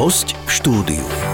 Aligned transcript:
Host 0.00 0.32
v 0.32 0.50
štúdiu. 0.56 1.29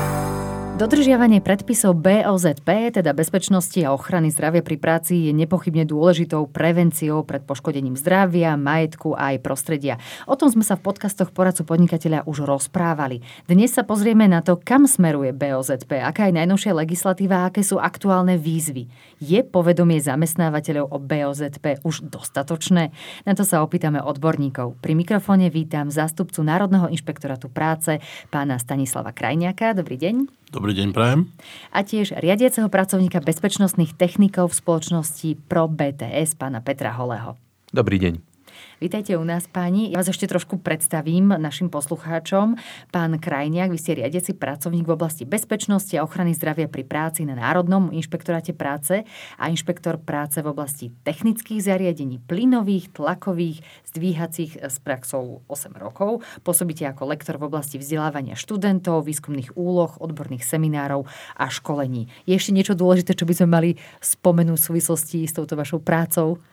Dodržiavanie 0.77 1.41
predpisov 1.41 1.97
BOZP, 2.05 3.01
teda 3.01 3.17
bezpečnosti 3.17 3.81
a 3.81 3.97
ochrany 3.97 4.29
zdravia 4.29 4.61
pri 4.61 4.77
práci, 4.77 5.25
je 5.25 5.33
nepochybne 5.33 5.89
dôležitou 5.89 6.53
prevenciou 6.53 7.25
pred 7.25 7.41
poškodením 7.49 7.97
zdravia, 7.97 8.61
majetku 8.61 9.17
a 9.17 9.33
aj 9.33 9.41
prostredia. 9.41 9.97
O 10.29 10.37
tom 10.37 10.53
sme 10.53 10.61
sa 10.61 10.77
v 10.77 10.85
podcastoch 10.85 11.33
poradcu 11.33 11.65
podnikateľa 11.65 12.29
už 12.29 12.45
rozprávali. 12.45 13.25
Dnes 13.49 13.73
sa 13.73 13.89
pozrieme 13.89 14.29
na 14.29 14.45
to, 14.45 14.61
kam 14.61 14.85
smeruje 14.85 15.33
BOZP, 15.33 15.97
aká 15.97 16.29
je 16.29 16.37
najnovšia 16.45 16.77
legislatíva 16.77 17.49
a 17.49 17.49
aké 17.49 17.65
sú 17.65 17.81
aktuálne 17.81 18.37
výzvy. 18.37 18.85
Je 19.17 19.41
povedomie 19.49 19.97
zamestnávateľov 20.05 20.93
o 20.93 21.01
BOZP 21.01 21.89
už 21.89 22.05
dostatočné? 22.05 22.93
Na 23.25 23.33
to 23.33 23.49
sa 23.49 23.65
opýtame 23.65 24.05
odborníkov. 24.05 24.77
Pri 24.85 24.93
mikrofóne 24.93 25.49
vítam 25.49 25.89
zástupcu 25.89 26.45
Národného 26.45 26.93
inšpektorátu 26.93 27.49
práce, 27.49 27.97
pána 28.29 28.61
Stanislava 28.61 29.17
Krajniaka. 29.17 29.73
Dobrý 29.73 29.97
deň. 29.97 30.45
Dobrý 30.47 30.66
deň, 30.73 30.89
prajem. 30.97 31.31
A 31.71 31.85
tiež 31.85 32.17
riadiaceho 32.17 32.67
pracovníka 32.67 33.23
bezpečnostných 33.23 33.95
technikov 33.95 34.55
v 34.55 34.59
spoločnosti 34.63 35.29
Pro 35.47 35.71
BTS, 35.71 36.39
pána 36.41 36.65
Petra 36.65 36.95
Holého. 36.97 37.37
Dobrý 37.71 37.99
deň. 38.01 38.36
Vítajte 38.77 39.17
u 39.17 39.25
nás, 39.25 39.49
páni. 39.49 39.89
Ja 39.89 40.05
vás 40.05 40.13
ešte 40.13 40.29
trošku 40.29 40.61
predstavím 40.61 41.33
našim 41.33 41.73
poslucháčom. 41.73 42.61
Pán 42.93 43.17
Krajniak, 43.17 43.73
vy 43.73 43.81
ste 43.81 43.97
riadiaci 43.97 44.37
pracovník 44.37 44.85
v 44.85 44.93
oblasti 44.93 45.25
bezpečnosti 45.25 45.97
a 45.97 46.05
ochrany 46.05 46.37
zdravia 46.37 46.69
pri 46.69 46.85
práci 46.85 47.25
na 47.25 47.41
Národnom 47.41 47.89
inšpektoráte 47.89 48.53
práce 48.53 49.09
a 49.41 49.49
inšpektor 49.49 49.97
práce 49.97 50.45
v 50.45 50.53
oblasti 50.53 50.93
technických 51.09 51.65
zariadení 51.65 52.21
plynových, 52.21 52.93
tlakových, 52.93 53.65
zdvíhacích 53.97 54.61
s 54.61 54.77
praxou 54.85 55.41
8 55.49 55.73
rokov. 55.81 56.21
Pôsobíte 56.45 56.85
ako 56.85 57.17
lektor 57.17 57.41
v 57.41 57.49
oblasti 57.49 57.81
vzdelávania 57.81 58.37
študentov, 58.37 59.09
výskumných 59.09 59.57
úloh, 59.57 59.97
odborných 59.97 60.45
seminárov 60.45 61.09
a 61.33 61.49
školení. 61.49 62.13
Je 62.29 62.37
ešte 62.37 62.53
niečo 62.53 62.77
dôležité, 62.77 63.17
čo 63.17 63.25
by 63.25 63.41
sme 63.41 63.49
mali 63.49 63.71
spomenúť 64.05 64.61
v 64.61 64.67
súvislosti 64.69 65.25
s 65.25 65.33
touto 65.33 65.57
vašou 65.57 65.81
prácou? 65.81 66.45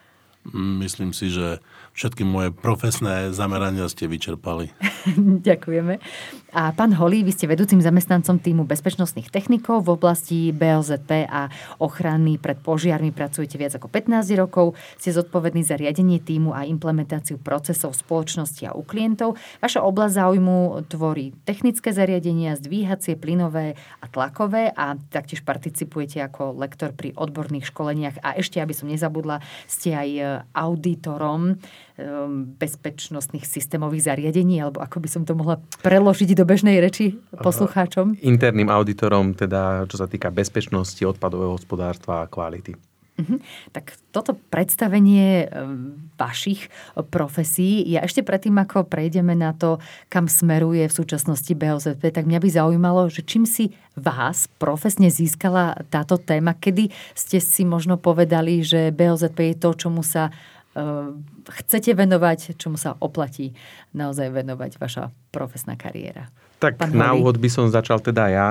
Myslím 0.52 1.16
si, 1.16 1.32
že 1.32 1.64
všetky 1.96 2.28
moje 2.28 2.52
profesné 2.52 3.32
zamerania 3.32 3.88
ste 3.88 4.12
vyčerpali. 4.12 4.76
Ďakujeme. 5.48 6.04
A 6.52 6.76
pán 6.76 6.92
Holý, 7.00 7.24
vy 7.24 7.32
ste 7.32 7.48
vedúcim 7.48 7.80
zamestnancom 7.80 8.44
týmu 8.44 8.68
bezpečnostných 8.68 9.32
technikov 9.32 9.88
v 9.88 9.96
oblasti 9.96 10.52
BOZP 10.52 11.32
a 11.32 11.48
ochrany 11.80 12.36
pred 12.36 12.60
požiarmi. 12.60 13.16
Pracujete 13.16 13.56
viac 13.56 13.74
ako 13.80 13.88
15 13.88 14.36
rokov. 14.36 14.76
Ste 15.00 15.16
zodpovední 15.16 15.64
za 15.64 15.80
riadenie 15.80 16.20
týmu 16.20 16.52
a 16.52 16.68
implementáciu 16.68 17.40
procesov 17.40 17.96
spoločnosti 17.96 18.68
a 18.68 18.76
u 18.76 18.84
klientov. 18.84 19.40
Vaša 19.64 19.80
oblasť 19.80 20.14
záujmu 20.20 20.84
tvorí 20.92 21.32
technické 21.48 21.96
zariadenia, 21.96 22.60
zdvíhacie, 22.60 23.16
plynové 23.16 23.80
a 24.04 24.06
tlakové 24.12 24.76
a 24.76 25.00
taktiež 25.08 25.48
participujete 25.48 26.20
ako 26.20 26.52
lektor 26.60 26.92
pri 26.92 27.16
odborných 27.16 27.72
školeniach. 27.72 28.20
A 28.22 28.36
ešte, 28.36 28.60
aby 28.60 28.76
som 28.76 28.92
nezabudla, 28.92 29.40
ste 29.72 29.96
aj 29.96 30.10
auditorom 30.54 31.60
Um, 31.94 32.58
bezpečnostných 32.58 33.46
systémových 33.46 34.10
zariadení, 34.10 34.58
alebo 34.58 34.82
ako 34.82 34.98
by 34.98 35.06
som 35.06 35.30
to 35.30 35.38
mohla 35.38 35.62
preložiť 35.86 36.34
do 36.34 36.42
bežnej 36.42 36.82
reči 36.82 37.22
poslucháčom? 37.38 38.18
Interným 38.18 38.66
auditorom, 38.74 39.38
teda 39.38 39.86
čo 39.86 40.02
sa 40.02 40.10
týka 40.10 40.34
bezpečnosti, 40.34 40.98
odpadového 41.06 41.54
hospodárstva 41.54 42.26
a 42.26 42.30
kvality. 42.34 42.74
Uh-huh. 43.14 43.38
Tak 43.70 43.94
toto 44.10 44.34
predstavenie 44.50 45.46
um, 45.54 46.10
vašich 46.18 46.66
profesí, 47.14 47.86
ja 47.86 48.02
ešte 48.02 48.26
predtým, 48.26 48.58
ako 48.58 48.90
prejdeme 48.90 49.38
na 49.38 49.54
to, 49.54 49.78
kam 50.10 50.26
smeruje 50.26 50.90
v 50.90 50.98
súčasnosti 50.98 51.54
BOZP, 51.54 52.10
tak 52.10 52.26
mňa 52.26 52.40
by 52.42 52.50
zaujímalo, 52.50 53.14
že 53.14 53.22
čím 53.22 53.46
si 53.46 53.78
vás 53.94 54.50
profesne 54.58 55.14
získala 55.14 55.86
táto 55.94 56.18
téma, 56.18 56.58
kedy 56.58 56.90
ste 57.14 57.38
si 57.38 57.62
možno 57.62 58.02
povedali, 58.02 58.66
že 58.66 58.90
BOZP 58.90 59.54
je 59.54 59.56
to, 59.62 59.70
čomu 59.78 60.02
sa 60.02 60.34
Ehm, 60.74 61.22
chcete 61.46 61.94
venovať, 61.94 62.58
čomu 62.58 62.82
sa 62.82 62.98
oplatí 62.98 63.54
naozaj 63.94 64.34
venovať 64.34 64.82
vaša 64.82 65.14
profesná 65.30 65.78
kariéra? 65.78 66.34
Tak 66.58 66.82
Pán 66.82 66.98
na 66.98 67.14
úvod 67.14 67.38
by 67.38 67.46
som 67.46 67.70
začal 67.70 68.02
teda 68.02 68.26
ja. 68.34 68.48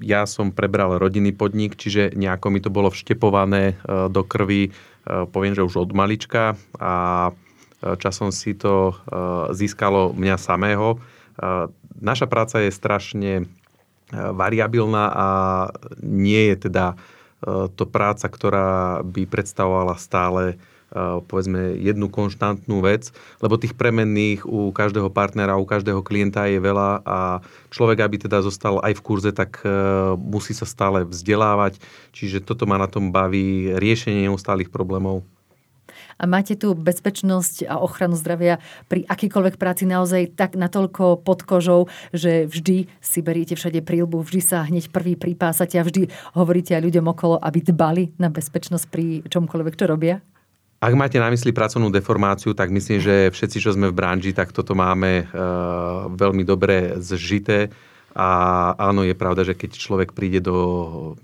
Ja 0.00 0.24
som 0.24 0.52
prebral 0.52 0.96
rodinný 0.96 1.36
podnik, 1.36 1.76
čiže 1.76 2.16
nejako 2.16 2.46
mi 2.50 2.60
to 2.64 2.72
bolo 2.72 2.88
vštepované 2.88 3.76
ehm, 3.76 4.08
do 4.12 4.22
krvi, 4.24 4.72
poviem, 5.10 5.56
že 5.56 5.64
už 5.64 5.88
od 5.88 5.90
malička 5.96 6.60
a 6.76 6.92
časom 7.80 8.28
si 8.28 8.52
to 8.52 8.92
získalo 9.56 10.12
mňa 10.12 10.36
samého. 10.36 11.00
Naša 11.96 12.28
práca 12.28 12.60
je 12.60 12.68
strašne 12.68 13.48
variabilná 14.12 15.08
a 15.08 15.26
nie 16.04 16.52
je 16.52 16.68
teda 16.68 17.00
E, 17.40 17.72
to 17.72 17.84
práca, 17.88 18.28
ktorá 18.28 19.00
by 19.00 19.24
predstavovala 19.24 19.96
stále 19.96 20.42
e, 20.44 20.56
povedzme 21.26 21.78
jednu 21.78 22.10
konštantnú 22.10 22.82
vec, 22.82 23.14
lebo 23.38 23.60
tých 23.60 23.78
premenných 23.78 24.42
u 24.46 24.74
každého 24.74 25.08
partnera, 25.10 25.60
u 25.60 25.66
každého 25.66 26.02
klienta 26.02 26.50
je 26.50 26.58
veľa 26.58 27.06
a 27.06 27.18
človek, 27.70 28.02
aby 28.02 28.16
teda 28.26 28.42
zostal 28.42 28.82
aj 28.82 28.98
v 28.98 29.04
kurze, 29.04 29.30
tak 29.30 29.62
e, 29.62 29.70
musí 30.18 30.50
sa 30.50 30.66
stále 30.66 31.06
vzdelávať, 31.06 31.78
čiže 32.10 32.42
toto 32.42 32.66
ma 32.66 32.74
na 32.78 32.90
tom 32.90 33.14
baví, 33.14 33.74
riešenie 33.78 34.26
neustálých 34.26 34.74
problémov 34.74 35.22
a 36.20 36.28
máte 36.28 36.52
tu 36.52 36.76
bezpečnosť 36.76 37.64
a 37.64 37.80
ochranu 37.80 38.12
zdravia 38.12 38.60
pri 38.92 39.08
akýkoľvek 39.08 39.56
práci 39.56 39.88
naozaj 39.88 40.36
tak 40.36 40.52
natoľko 40.60 41.24
pod 41.24 41.40
kožou, 41.48 41.88
že 42.12 42.44
vždy 42.44 42.92
si 43.00 43.18
beriete 43.24 43.56
všade 43.56 43.80
prílbu, 43.80 44.20
vždy 44.20 44.40
sa 44.44 44.68
hneď 44.68 44.92
prvý 44.92 45.16
pripásate 45.16 45.80
a 45.80 45.86
vždy 45.86 46.12
hovoríte 46.36 46.76
aj 46.76 46.84
ľuďom 46.84 47.08
okolo, 47.08 47.40
aby 47.40 47.64
dbali 47.64 48.12
na 48.20 48.28
bezpečnosť 48.28 48.86
pri 48.92 49.24
čomkoľvek, 49.32 49.74
čo 49.80 49.88
robia? 49.88 50.20
Ak 50.80 50.96
máte 50.96 51.20
na 51.20 51.28
mysli 51.28 51.52
pracovnú 51.52 51.92
deformáciu, 51.92 52.56
tak 52.56 52.72
myslím, 52.72 53.04
že 53.04 53.28
všetci, 53.28 53.58
čo 53.60 53.76
sme 53.76 53.92
v 53.92 53.98
branži, 54.00 54.32
tak 54.32 54.48
toto 54.48 54.72
máme 54.72 55.28
e, 55.28 55.34
veľmi 56.16 56.40
dobre 56.40 56.96
zžité 56.96 57.68
a 58.16 58.28
áno, 58.80 59.04
je 59.04 59.12
pravda, 59.12 59.44
že 59.44 59.52
keď 59.52 59.76
človek 59.76 60.16
príde 60.16 60.40
do 60.40 60.56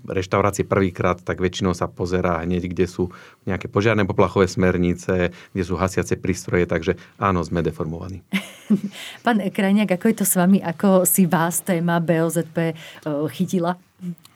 reštaurácie 0.05 0.61
prvýkrát, 0.61 1.19
tak 1.19 1.41
väčšinou 1.41 1.73
sa 1.73 1.89
pozerá 1.89 2.45
hneď, 2.45 2.69
kde 2.69 2.85
sú 2.85 3.09
nejaké 3.49 3.65
požiarné 3.65 4.05
poplachové 4.05 4.45
smernice, 4.45 5.33
kde 5.33 5.63
sú 5.65 5.73
hasiace 5.73 6.21
prístroje, 6.21 6.69
takže 6.69 6.93
áno, 7.17 7.41
sme 7.41 7.65
deformovaní. 7.65 8.21
Pán 9.25 9.41
Krajniak, 9.41 9.97
ako 9.97 10.05
je 10.05 10.17
to 10.21 10.25
s 10.29 10.37
vami? 10.37 10.61
Ako 10.61 11.09
si 11.09 11.25
vás 11.25 11.65
téma 11.65 11.97
BOZP 11.97 12.57
e, 12.61 12.73
chytila? 13.33 13.73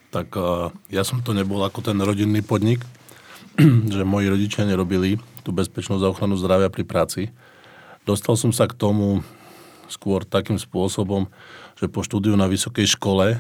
Tak 0.10 0.34
e, 0.34 0.74
ja 0.92 1.06
som 1.06 1.22
to 1.22 1.38
nebol 1.38 1.62
ako 1.62 1.86
ten 1.86 2.02
rodinný 2.02 2.42
podnik, 2.42 2.82
že 3.94 4.08
moji 4.08 4.32
rodičia 4.32 4.64
nerobili 4.64 5.20
tú 5.44 5.52
bezpečnosť 5.52 6.04
a 6.06 6.12
ochranu 6.12 6.40
zdravia 6.40 6.72
pri 6.72 6.84
práci. 6.88 7.22
Dostal 8.08 8.40
som 8.40 8.56
sa 8.56 8.66
k 8.66 8.78
tomu 8.78 9.22
skôr 9.92 10.24
takým 10.24 10.56
spôsobom, 10.56 11.28
že 11.76 11.92
po 11.92 12.02
štúdiu 12.02 12.40
na 12.40 12.48
vysokej 12.48 12.96
škole, 12.96 13.36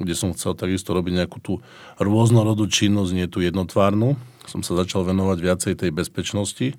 kde 0.00 0.14
som 0.16 0.34
chcel 0.34 0.58
takisto 0.58 0.90
robiť 0.90 1.22
nejakú 1.22 1.38
tú 1.38 1.62
rôznorodú 2.00 2.66
činnosť, 2.66 3.12
nie 3.14 3.30
tú 3.30 3.44
jednotvárnu, 3.44 4.18
som 4.48 4.60
sa 4.66 4.74
začal 4.74 5.06
venovať 5.06 5.38
viacej 5.38 5.72
tej 5.78 5.90
bezpečnosti. 5.94 6.74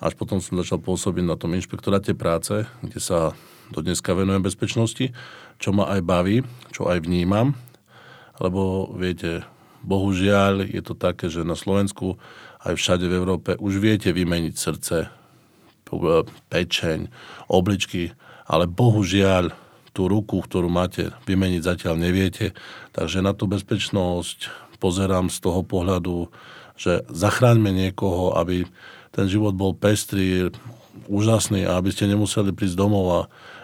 Až 0.00 0.12
potom 0.18 0.40
som 0.40 0.58
začal 0.58 0.80
pôsobiť 0.80 1.22
na 1.22 1.36
tom 1.36 1.54
inšpektoráte 1.54 2.16
práce, 2.16 2.66
kde 2.80 2.98
sa 2.98 3.36
do 3.70 3.84
dneska 3.84 4.16
venujem 4.16 4.42
bezpečnosti, 4.42 5.12
čo 5.60 5.70
ma 5.70 5.92
aj 5.92 6.00
baví, 6.02 6.36
čo 6.74 6.88
aj 6.88 7.04
vnímam. 7.04 7.54
Lebo 8.42 8.90
viete, 8.98 9.46
bohužiaľ 9.84 10.66
je 10.66 10.82
to 10.82 10.96
také, 10.96 11.28
že 11.28 11.44
na 11.44 11.54
Slovensku 11.54 12.16
aj 12.64 12.74
všade 12.80 13.06
v 13.06 13.16
Európe 13.16 13.50
už 13.60 13.76
viete 13.78 14.10
vymeniť 14.10 14.54
srdce, 14.56 14.96
pečeň, 16.50 17.06
obličky, 17.46 18.10
ale 18.50 18.66
bohužiaľ 18.66 19.54
tú 19.94 20.10
ruku, 20.10 20.42
ktorú 20.42 20.66
máte 20.66 21.14
vymeniť 21.22 21.62
zatiaľ 21.62 21.94
neviete. 21.94 22.50
Takže 22.90 23.22
na 23.22 23.30
tú 23.30 23.46
bezpečnosť 23.46 24.50
pozerám 24.82 25.30
z 25.30 25.38
toho 25.38 25.62
pohľadu, 25.62 26.34
že 26.74 27.06
zachráňme 27.06 27.70
niekoho, 27.70 28.34
aby 28.34 28.66
ten 29.14 29.30
život 29.30 29.54
bol 29.54 29.70
pestrý, 29.70 30.50
úžasný 31.06 31.62
a 31.62 31.78
aby 31.78 31.94
ste 31.94 32.10
nemuseli 32.10 32.50
prísť 32.50 32.74
domov 32.74 33.06
a 33.06 33.20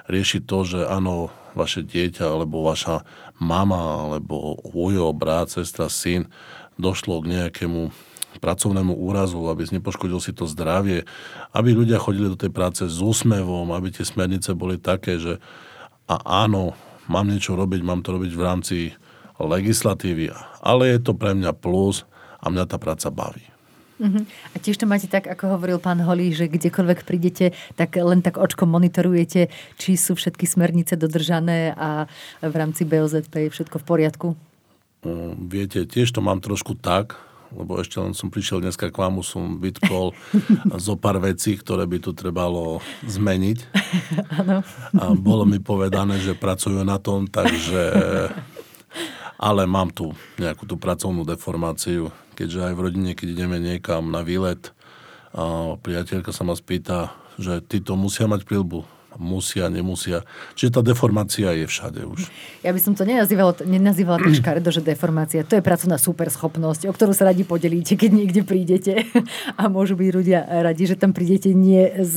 riešiť 0.06 0.42
to, 0.46 0.58
že 0.62 0.80
áno, 0.86 1.34
vaše 1.58 1.82
dieťa 1.82 2.30
alebo 2.30 2.62
vaša 2.62 3.02
mama 3.40 4.06
alebo 4.06 4.60
ujo, 4.70 5.10
brat, 5.16 5.50
sestra, 5.50 5.88
syn 5.88 6.28
došlo 6.76 7.24
k 7.24 7.40
nejakému 7.40 7.90
pracovnému 8.38 8.94
úrazu, 8.94 9.42
aby 9.50 9.66
nepoškodil 9.68 10.22
si 10.22 10.30
to 10.30 10.46
zdravie, 10.46 11.02
aby 11.50 11.74
ľudia 11.74 11.98
chodili 11.98 12.30
do 12.30 12.38
tej 12.38 12.54
práce 12.54 12.86
s 12.86 12.98
úsmevom, 13.02 13.74
aby 13.74 13.90
tie 13.90 14.06
smernice 14.06 14.54
boli 14.54 14.78
také, 14.78 15.18
že 15.18 15.42
a 16.06 16.46
áno, 16.46 16.78
mám 17.10 17.26
niečo 17.26 17.58
robiť, 17.58 17.80
mám 17.82 18.06
to 18.06 18.14
robiť 18.14 18.32
v 18.32 18.44
rámci 18.44 18.76
legislatívy, 19.40 20.30
ale 20.62 20.94
je 20.94 20.98
to 21.02 21.12
pre 21.16 21.34
mňa 21.34 21.52
plus 21.56 22.06
a 22.38 22.48
mňa 22.52 22.64
tá 22.70 22.76
práca 22.78 23.10
baví. 23.10 23.42
Uh-huh. 24.00 24.24
A 24.24 24.56
tiež 24.56 24.80
to 24.80 24.88
máte 24.88 25.12
tak, 25.12 25.28
ako 25.28 25.60
hovoril 25.60 25.76
pán 25.76 26.00
Holý, 26.00 26.32
že 26.32 26.48
kdekoľvek 26.48 27.04
prídete, 27.04 27.52
tak 27.76 28.00
len 28.00 28.24
tak 28.24 28.40
očkom 28.40 28.72
monitorujete, 28.72 29.52
či 29.76 29.90
sú 30.00 30.16
všetky 30.16 30.48
smernice 30.48 30.96
dodržané 30.96 31.76
a 31.76 32.08
v 32.40 32.54
rámci 32.56 32.88
BOZP 32.88 33.46
je 33.46 33.50
všetko 33.52 33.76
v 33.76 33.84
poriadku? 33.84 34.28
Uh, 35.04 35.36
viete, 35.36 35.84
tiež 35.84 36.16
to 36.16 36.24
mám 36.24 36.40
trošku 36.40 36.80
tak, 36.80 37.20
lebo 37.52 37.76
ešte 37.76 38.00
len 38.00 38.16
som 38.16 38.32
prišiel 38.32 38.64
dneska 38.64 38.88
k 38.88 38.96
vám, 38.96 39.20
som 39.20 39.60
vytkol 39.60 40.16
zo 40.86 40.94
pár 40.96 41.20
vecí, 41.20 41.60
ktoré 41.60 41.84
by 41.84 41.98
tu 42.00 42.16
trebalo 42.16 42.80
zmeniť. 43.04 43.58
Ano. 44.30 44.62
A 44.94 45.10
bolo 45.12 45.42
mi 45.42 45.58
povedané, 45.58 46.22
že 46.22 46.38
pracujú 46.38 46.86
na 46.86 46.96
tom, 46.96 47.28
takže... 47.28 47.82
Ale 49.40 49.64
mám 49.64 49.88
tu 49.88 50.12
nejakú 50.36 50.68
tú 50.68 50.76
pracovnú 50.76 51.24
deformáciu, 51.24 52.12
keďže 52.40 52.72
aj 52.72 52.74
v 52.74 52.84
rodine, 52.88 53.12
keď 53.12 53.28
ideme 53.36 53.60
niekam 53.60 54.08
na 54.08 54.24
výlet, 54.24 54.72
a 55.36 55.76
priateľka 55.76 56.32
sa 56.32 56.42
ma 56.42 56.56
spýta, 56.56 57.12
že 57.36 57.60
títo 57.60 57.94
musia 58.00 58.24
mať 58.24 58.48
prilbu 58.48 58.82
musia, 59.18 59.66
nemusia. 59.68 60.22
Čiže 60.54 60.78
tá 60.78 60.80
deformácia 60.80 61.50
je 61.52 61.66
všade 61.66 62.06
už. 62.06 62.30
Ja 62.62 62.70
by 62.70 62.80
som 62.80 62.94
to 62.94 63.02
nenazývala, 63.02 63.52
nenazývala 63.66 64.22
tak 64.22 64.32
škaredo, 64.38 64.70
že 64.70 64.80
deformácia. 64.80 65.42
To 65.42 65.58
je 65.58 65.62
pracovná 65.64 65.98
superschopnosť, 65.98 66.86
o 66.86 66.92
ktorú 66.94 67.12
sa 67.12 67.28
radi 67.28 67.42
podelíte, 67.42 67.98
keď 67.98 68.10
niekde 68.16 68.42
prídete. 68.46 69.04
A 69.60 69.66
môžu 69.66 69.98
byť 69.98 70.10
ľudia 70.14 70.40
radi, 70.62 70.86
že 70.86 70.94
tam 70.94 71.10
prídete 71.10 71.50
nie 71.52 71.84
s 72.00 72.16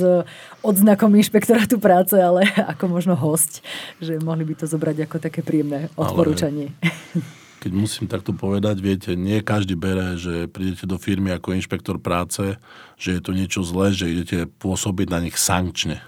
odznakom 0.61 1.11
inšpektorátu 1.17 1.81
práce, 1.81 2.13
ale 2.13 2.45
ako 2.55 2.85
možno 2.87 3.17
host. 3.17 3.65
Že 3.97 4.21
mohli 4.21 4.45
by 4.45 4.53
to 4.63 4.65
zobrať 4.69 5.09
ako 5.09 5.17
také 5.17 5.41
príjemné 5.41 5.89
odporúčanie. 5.97 6.71
Ale 6.71 7.42
keď 7.63 7.71
musím 7.71 8.11
takto 8.11 8.35
povedať, 8.35 8.83
viete, 8.83 9.15
nie 9.15 9.39
každý 9.39 9.79
bere, 9.79 10.19
že 10.19 10.51
prídete 10.51 10.83
do 10.83 10.99
firmy 10.99 11.31
ako 11.31 11.55
inšpektor 11.55 11.95
práce, 11.95 12.59
že 12.99 13.15
je 13.15 13.21
to 13.23 13.31
niečo 13.31 13.63
zlé, 13.63 13.95
že 13.95 14.11
idete 14.11 14.51
pôsobiť 14.59 15.07
na 15.07 15.23
nich 15.23 15.39
sankčne 15.39 16.03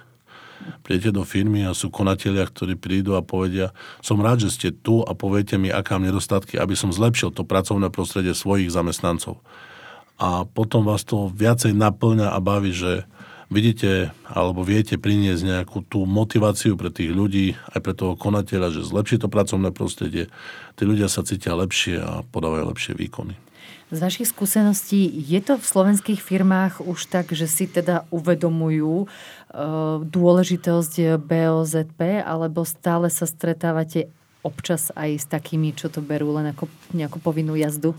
prídete 0.81 1.13
do 1.13 1.21
firmy 1.21 1.65
a 1.65 1.77
sú 1.77 1.93
konatelia, 1.93 2.45
ktorí 2.45 2.73
prídu 2.77 3.13
a 3.13 3.25
povedia, 3.25 3.73
som 4.01 4.17
rád, 4.21 4.47
že 4.47 4.53
ste 4.53 4.69
tu 4.73 5.05
a 5.05 5.13
poviete 5.13 5.61
mi, 5.61 5.69
aká 5.69 5.97
mám 5.97 6.09
nedostatky, 6.09 6.57
aby 6.57 6.73
som 6.73 6.89
zlepšil 6.89 7.33
to 7.33 7.45
pracovné 7.45 7.93
prostredie 7.93 8.33
svojich 8.33 8.73
zamestnancov. 8.73 9.41
A 10.15 10.47
potom 10.47 10.87
vás 10.87 11.03
to 11.03 11.27
viacej 11.27 11.75
naplňa 11.75 12.31
a 12.33 12.39
baví, 12.39 12.71
že 12.71 13.03
vidíte 13.49 14.11
alebo 14.25 14.65
viete 14.65 14.97
priniesť 14.97 15.43
nejakú 15.45 15.85
tú 15.85 16.03
motiváciu 16.09 16.77
pre 16.77 16.89
tých 16.89 17.13
ľudí, 17.13 17.57
aj 17.73 17.79
pre 17.81 17.93
toho 17.93 18.17
konateľa, 18.17 18.73
že 18.73 18.87
zlepší 18.87 19.21
to 19.21 19.27
pracovné 19.29 19.69
prostredie, 19.69 20.31
tí 20.75 20.83
ľudia 20.83 21.09
sa 21.09 21.21
cítia 21.21 21.53
lepšie 21.53 22.01
a 22.01 22.11
podávajú 22.29 22.73
lepšie 22.73 22.93
výkony. 22.97 23.37
Z 23.93 24.01
vašich 24.01 24.33
skúseností 24.33 25.05
je 25.05 25.37
to 25.45 25.61
v 25.61 25.65
slovenských 25.65 26.17
firmách 26.17 26.81
už 26.81 27.05
tak, 27.05 27.29
že 27.29 27.45
si 27.45 27.69
teda 27.69 28.09
uvedomujú 28.09 29.05
e, 29.05 29.07
dôležitosť 30.01 31.21
BOZP, 31.21 32.25
alebo 32.25 32.65
stále 32.65 33.13
sa 33.13 33.29
stretávate 33.29 34.09
občas 34.41 34.89
aj 34.97 35.09
s 35.21 35.25
takými, 35.29 35.77
čo 35.77 35.93
to 35.93 36.01
berú 36.01 36.33
len 36.33 36.49
ako 36.49 36.65
nejakú 36.97 37.21
povinnú 37.21 37.53
jazdu? 37.53 37.93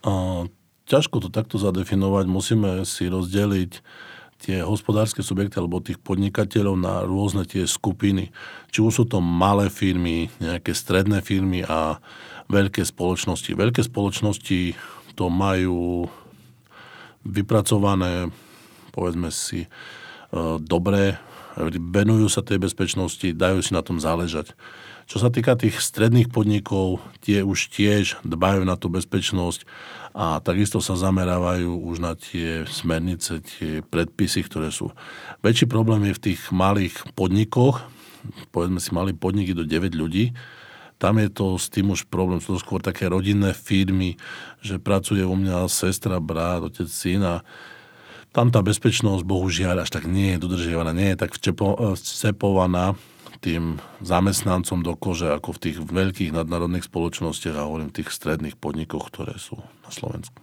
A, 0.00 0.44
ťažko 0.88 1.22
to 1.22 1.28
takto 1.28 1.60
zadefinovať. 1.60 2.24
Musíme 2.24 2.70
si 2.88 3.06
rozdeliť 3.06 3.84
tie 4.40 4.64
hospodárske 4.64 5.20
subjekty 5.20 5.60
alebo 5.60 5.84
tých 5.84 6.00
podnikateľov 6.00 6.76
na 6.80 7.04
rôzne 7.04 7.44
tie 7.44 7.68
skupiny. 7.68 8.32
Či 8.72 8.78
už 8.80 8.92
sú 8.92 9.04
to 9.04 9.20
malé 9.20 9.68
firmy, 9.68 10.32
nejaké 10.40 10.72
stredné 10.72 11.20
firmy 11.20 11.60
a 11.64 12.00
veľké 12.48 12.82
spoločnosti. 12.82 13.52
Veľké 13.52 13.84
spoločnosti 13.84 14.74
to 15.14 15.24
majú 15.28 16.08
vypracované, 17.22 18.32
povedzme 18.96 19.28
si, 19.28 19.64
e, 19.64 19.68
dobre, 20.58 21.20
venujú 21.58 22.30
sa 22.30 22.44
tej 22.44 22.62
bezpečnosti, 22.62 23.34
dajú 23.34 23.58
si 23.64 23.72
na 23.74 23.82
tom 23.82 23.98
záležať. 23.98 24.54
Čo 25.10 25.18
sa 25.18 25.28
týka 25.34 25.58
tých 25.58 25.82
stredných 25.82 26.30
podnikov, 26.30 27.02
tie 27.18 27.42
už 27.42 27.74
tiež 27.74 28.22
dbajú 28.22 28.62
na 28.62 28.78
tú 28.78 28.86
bezpečnosť 28.86 29.66
a 30.14 30.38
takisto 30.38 30.78
sa 30.78 30.94
zamerávajú 30.94 31.66
už 31.66 31.96
na 31.98 32.14
tie 32.14 32.62
smernice, 32.70 33.42
tie 33.42 33.82
predpisy, 33.82 34.46
ktoré 34.46 34.70
sú. 34.70 34.94
Väčší 35.42 35.66
problém 35.66 36.06
je 36.06 36.14
v 36.14 36.24
tých 36.30 36.40
malých 36.54 36.94
podnikoch, 37.18 37.82
povedzme 38.54 38.78
si 38.78 38.94
malý 38.94 39.10
podniky 39.10 39.50
do 39.50 39.66
9 39.66 39.98
ľudí, 39.98 40.30
tam 41.00 41.16
je 41.16 41.32
to 41.32 41.56
s 41.56 41.72
tým 41.72 41.96
už 41.96 42.12
problém. 42.12 42.44
Sú 42.44 42.54
to 42.54 42.60
skôr 42.60 42.84
také 42.84 43.08
rodinné 43.08 43.56
firmy, 43.56 44.20
že 44.60 44.76
pracuje 44.76 45.24
u 45.24 45.32
mňa 45.32 45.64
sestra, 45.72 46.20
brat, 46.20 46.60
otec, 46.60 46.86
syn 46.86 47.24
a 47.24 47.40
tam 48.30 48.54
tá 48.54 48.62
bezpečnosť 48.62 49.26
bohužiaľ 49.26 49.82
až 49.82 49.90
tak 49.90 50.06
nie 50.06 50.34
je 50.34 50.42
dodržiavaná, 50.42 50.94
nie 50.94 51.14
je 51.14 51.18
tak 51.18 51.34
vcepovaná 51.34 52.94
tým 53.40 53.80
zamestnancom 54.04 54.84
do 54.84 54.92
kože 54.94 55.32
ako 55.32 55.56
v 55.56 55.62
tých 55.64 55.76
veľkých 55.80 56.36
nadnárodných 56.36 56.84
spoločnostiach 56.84 57.56
a 57.56 57.64
hovorím 57.64 57.88
v 57.88 58.04
tých 58.04 58.12
stredných 58.12 58.60
podnikoch, 58.60 59.08
ktoré 59.08 59.40
sú 59.40 59.56
na 59.80 59.90
Slovensku. 59.90 60.36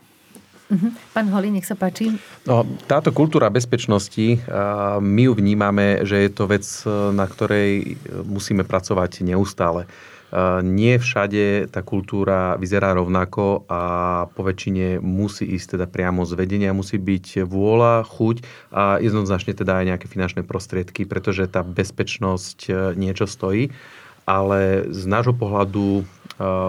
Uh-huh. 0.68 0.92
Pán 1.16 1.32
Holý, 1.32 1.48
nech 1.48 1.64
sa 1.64 1.80
páči. 1.80 2.12
No, 2.44 2.68
táto 2.92 3.16
kultúra 3.16 3.48
bezpečnosti, 3.48 4.44
my 5.00 5.22
ju 5.24 5.32
vnímame, 5.32 6.04
že 6.04 6.28
je 6.28 6.32
to 6.34 6.44
vec, 6.44 6.66
na 7.16 7.24
ktorej 7.24 7.96
musíme 8.28 8.68
pracovať 8.68 9.24
neustále. 9.24 9.88
Nie 10.64 11.00
všade 11.00 11.72
tá 11.72 11.80
kultúra 11.88 12.60
vyzerá 12.60 12.92
rovnako 12.92 13.64
a 13.72 13.82
po 14.36 14.44
väčšine 14.44 15.00
musí 15.00 15.48
ísť 15.48 15.80
teda 15.80 15.88
priamo 15.88 16.28
z 16.28 16.36
vedenia, 16.36 16.76
musí 16.76 17.00
byť 17.00 17.48
vôľa, 17.48 18.04
chuť 18.04 18.44
a 18.76 19.00
jednoznačne 19.00 19.56
teda 19.56 19.80
aj 19.80 19.86
nejaké 19.96 20.08
finančné 20.12 20.44
prostriedky, 20.44 21.08
pretože 21.08 21.48
tá 21.48 21.64
bezpečnosť 21.64 22.60
e, 22.68 22.72
niečo 23.00 23.24
stojí. 23.24 23.72
Ale 24.28 24.92
z 24.92 25.08
nášho 25.08 25.32
pohľadu 25.32 25.88
e, 26.00 26.04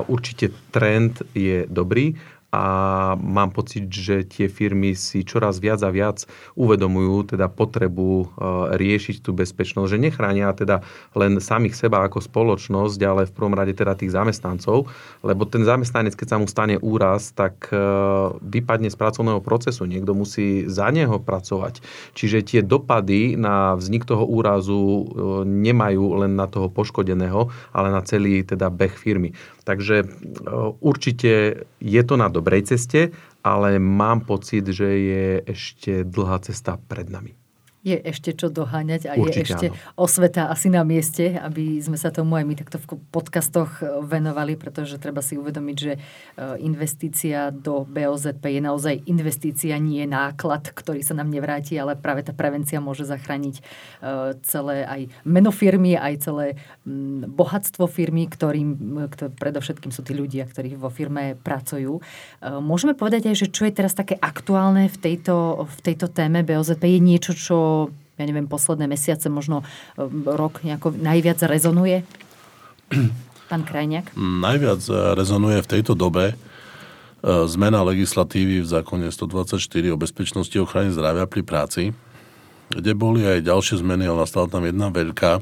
určite 0.06 0.54
trend 0.70 1.26
je 1.34 1.66
dobrý 1.66 2.14
a 2.48 2.64
mám 3.20 3.52
pocit, 3.52 3.92
že 3.92 4.24
tie 4.24 4.48
firmy 4.48 4.96
si 4.96 5.20
čoraz 5.20 5.60
viac 5.60 5.84
a 5.84 5.92
viac 5.92 6.24
uvedomujú 6.56 7.36
teda 7.36 7.44
potrebu 7.52 8.24
e, 8.24 8.26
riešiť 8.72 9.20
tú 9.20 9.36
bezpečnosť, 9.36 9.88
že 9.92 10.00
nechránia 10.00 10.48
teda 10.56 10.80
len 11.12 11.44
samých 11.44 11.76
seba 11.76 12.08
ako 12.08 12.24
spoločnosť, 12.24 12.98
ale 13.04 13.28
v 13.28 13.34
prvom 13.36 13.52
rade 13.52 13.76
teda 13.76 13.92
tých 13.92 14.16
zamestnancov, 14.16 14.88
lebo 15.20 15.44
ten 15.44 15.60
zamestnanec, 15.60 16.16
keď 16.16 16.28
sa 16.28 16.40
mu 16.40 16.48
stane 16.48 16.80
úraz, 16.80 17.36
tak 17.36 17.68
e, 17.68 17.76
vypadne 18.40 18.88
z 18.88 18.96
pracovného 18.96 19.44
procesu, 19.44 19.84
niekto 19.84 20.16
musí 20.16 20.64
za 20.72 20.88
neho 20.88 21.20
pracovať. 21.20 21.84
Čiže 22.16 22.48
tie 22.48 22.60
dopady 22.64 23.36
na 23.36 23.76
vznik 23.76 24.08
toho 24.08 24.24
úrazu 24.24 24.80
e, 24.80 25.04
nemajú 25.44 26.24
len 26.24 26.32
na 26.32 26.49
toho 26.49 26.73
poškodeného, 26.73 27.52
ale 27.76 27.92
na 27.92 28.00
celý 28.00 28.40
teda 28.40 28.73
beh 28.73 28.96
firmy. 28.96 29.37
Takže 29.68 30.08
určite 30.80 31.60
je 31.76 32.02
to 32.08 32.14
na 32.16 32.32
dobrej 32.32 32.72
ceste, 32.72 33.12
ale 33.44 33.76
mám 33.76 34.25
pocit, 34.25 34.64
že 34.64 34.88
je 34.88 35.26
ešte 35.44 36.08
dlhá 36.08 36.40
cesta 36.40 36.80
pred 36.80 37.12
nami 37.12 37.37
je 37.88 37.99
ešte 38.04 38.30
čo 38.37 38.52
doháňať 38.52 39.09
a 39.09 39.12
Určite, 39.16 39.33
je 39.33 39.45
ešte 39.49 39.66
áno. 39.73 39.76
osveta 39.97 40.52
asi 40.52 40.68
na 40.68 40.85
mieste, 40.85 41.40
aby 41.40 41.80
sme 41.80 41.97
sa 41.97 42.12
tomu 42.12 42.37
aj 42.37 42.45
my 42.45 42.54
takto 42.59 42.76
v 42.76 43.00
podcastoch 43.09 43.80
e, 43.80 44.04
venovali, 44.04 44.61
pretože 44.61 45.00
treba 45.00 45.25
si 45.25 45.40
uvedomiť, 45.40 45.76
že 45.76 45.92
e, 45.97 45.99
investícia 46.61 47.49
do 47.49 47.88
BOZP 47.88 48.59
je 48.59 48.62
naozaj 48.62 48.95
investícia, 49.09 49.80
nie 49.80 50.04
náklad, 50.04 50.71
ktorý 50.75 51.00
sa 51.00 51.16
nám 51.16 51.33
nevráti, 51.33 51.80
ale 51.80 51.97
práve 51.97 52.26
tá 52.26 52.37
prevencia 52.37 52.83
môže 52.83 53.09
zachrániť 53.09 53.54
e, 53.59 53.62
celé 54.45 54.85
aj 54.85 55.00
meno 55.25 55.49
firmy, 55.49 55.97
aj 55.97 56.14
celé 56.28 56.47
bohatstvo 57.28 57.88
firmy, 57.88 58.28
ktorým 58.28 58.99
ktorý, 59.07 59.30
predovšetkým 59.35 59.92
sú 59.95 60.02
tí 60.02 60.12
ľudia, 60.16 60.45
ktorí 60.49 60.75
vo 60.75 60.90
firme 60.90 61.38
pracujú. 61.38 62.00
Môžeme 62.42 62.97
povedať 62.99 63.30
aj, 63.30 63.37
že 63.47 63.47
čo 63.52 63.68
je 63.68 63.73
teraz 63.73 63.95
také 63.95 64.18
aktuálne 64.18 64.90
v 64.90 64.97
tejto, 64.99 65.68
v 65.68 65.78
tejto 65.85 66.11
téme 66.11 66.42
BOZP? 66.42 66.99
Je 66.99 67.00
niečo, 67.00 67.33
čo 67.37 67.59
ja 68.18 68.25
neviem, 68.26 68.50
posledné 68.50 68.90
mesiace, 68.90 69.30
možno 69.30 69.62
um, 69.94 70.26
rok 70.26 70.66
nejako 70.66 70.90
najviac 70.90 71.38
rezonuje? 71.47 72.02
Pán 73.49 73.62
Krajňák? 73.64 74.18
Najviac 74.18 74.82
eh, 74.90 74.94
rezonuje 75.14 75.58
v 75.62 75.70
tejto 75.70 75.94
dobe 75.94 76.35
eh, 76.35 76.37
zmena 77.47 77.87
legislatívy 77.87 78.61
v 78.61 78.66
zákone 78.66 79.08
124 79.08 79.62
o 79.94 79.97
bezpečnosti 79.97 80.54
a 80.58 80.64
ochrane 80.66 80.90
zdravia 80.90 81.25
pri 81.30 81.42
práci, 81.47 81.82
kde 82.75 82.92
boli 82.99 83.23
aj 83.25 83.47
ďalšie 83.47 83.80
zmeny, 83.80 84.11
ale 84.11 84.26
nastala 84.26 84.50
tam 84.50 84.66
jedna 84.66 84.90
veľká 84.90 85.40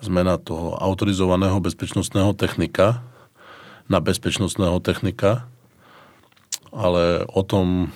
zmena 0.00 0.40
toho 0.40 0.80
autorizovaného 0.80 1.60
bezpečnostného 1.60 2.32
technika 2.32 3.04
na 3.90 3.98
bezpečnostného 3.98 4.78
technika, 4.80 5.44
ale 6.70 7.26
o 7.26 7.42
tom 7.42 7.90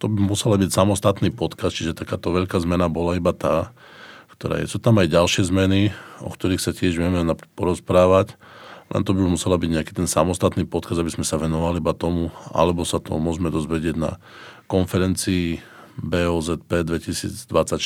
to 0.00 0.08
by 0.08 0.24
musela 0.24 0.56
byť 0.56 0.72
samostatný 0.72 1.28
podcast, 1.28 1.76
čiže 1.76 1.92
takáto 1.92 2.32
veľká 2.32 2.56
zmena 2.64 2.88
bola 2.88 3.20
iba 3.20 3.36
tá, 3.36 3.76
ktorá 4.32 4.56
je. 4.64 4.72
Sú 4.72 4.80
tam 4.80 4.96
aj 4.96 5.12
ďalšie 5.12 5.52
zmeny, 5.52 5.92
o 6.24 6.32
ktorých 6.32 6.64
sa 6.64 6.72
tiež 6.72 6.96
vieme 6.96 7.20
porozprávať, 7.52 8.40
len 8.90 9.04
to 9.04 9.12
by 9.12 9.22
musela 9.22 9.60
byť 9.60 9.70
nejaký 9.70 9.92
ten 9.92 10.08
samostatný 10.08 10.64
podkaz, 10.64 10.98
aby 10.98 11.12
sme 11.12 11.22
sa 11.22 11.36
venovali 11.36 11.84
iba 11.84 11.92
tomu, 11.92 12.32
alebo 12.50 12.82
sa 12.82 12.98
to 12.98 13.20
môžeme 13.20 13.52
dozvedieť 13.52 13.94
na 13.94 14.16
konferencii 14.66 15.60
BOZP 16.00 16.88
2024, 16.88 17.76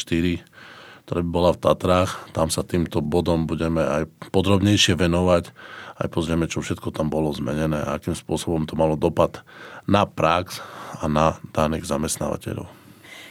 ktorá 1.04 1.21
by 1.21 1.30
bola 1.35 1.50
v 1.52 1.61
Tatrách. 1.61 2.30
Tam 2.33 2.49
sa 2.49 2.62
týmto 2.64 3.02
bodom 3.04 3.44
budeme 3.44 3.83
aj 3.85 4.02
podrobnejšie 4.30 4.97
venovať, 4.97 5.50
aj 5.99 6.09
pozrieme, 6.09 6.47
čo 6.47 6.62
všetko 6.62 6.94
tam 6.94 7.11
bolo 7.11 7.35
zmenené 7.35 7.85
a 7.85 7.99
akým 7.99 8.16
spôsobom 8.16 8.64
to 8.64 8.78
malo 8.78 8.94
dopad 8.97 9.42
na 9.85 10.09
prax 10.09 10.62
a 11.04 11.06
na 11.06 11.26
daných 11.52 11.84
zamestnávateľov. 11.84 12.84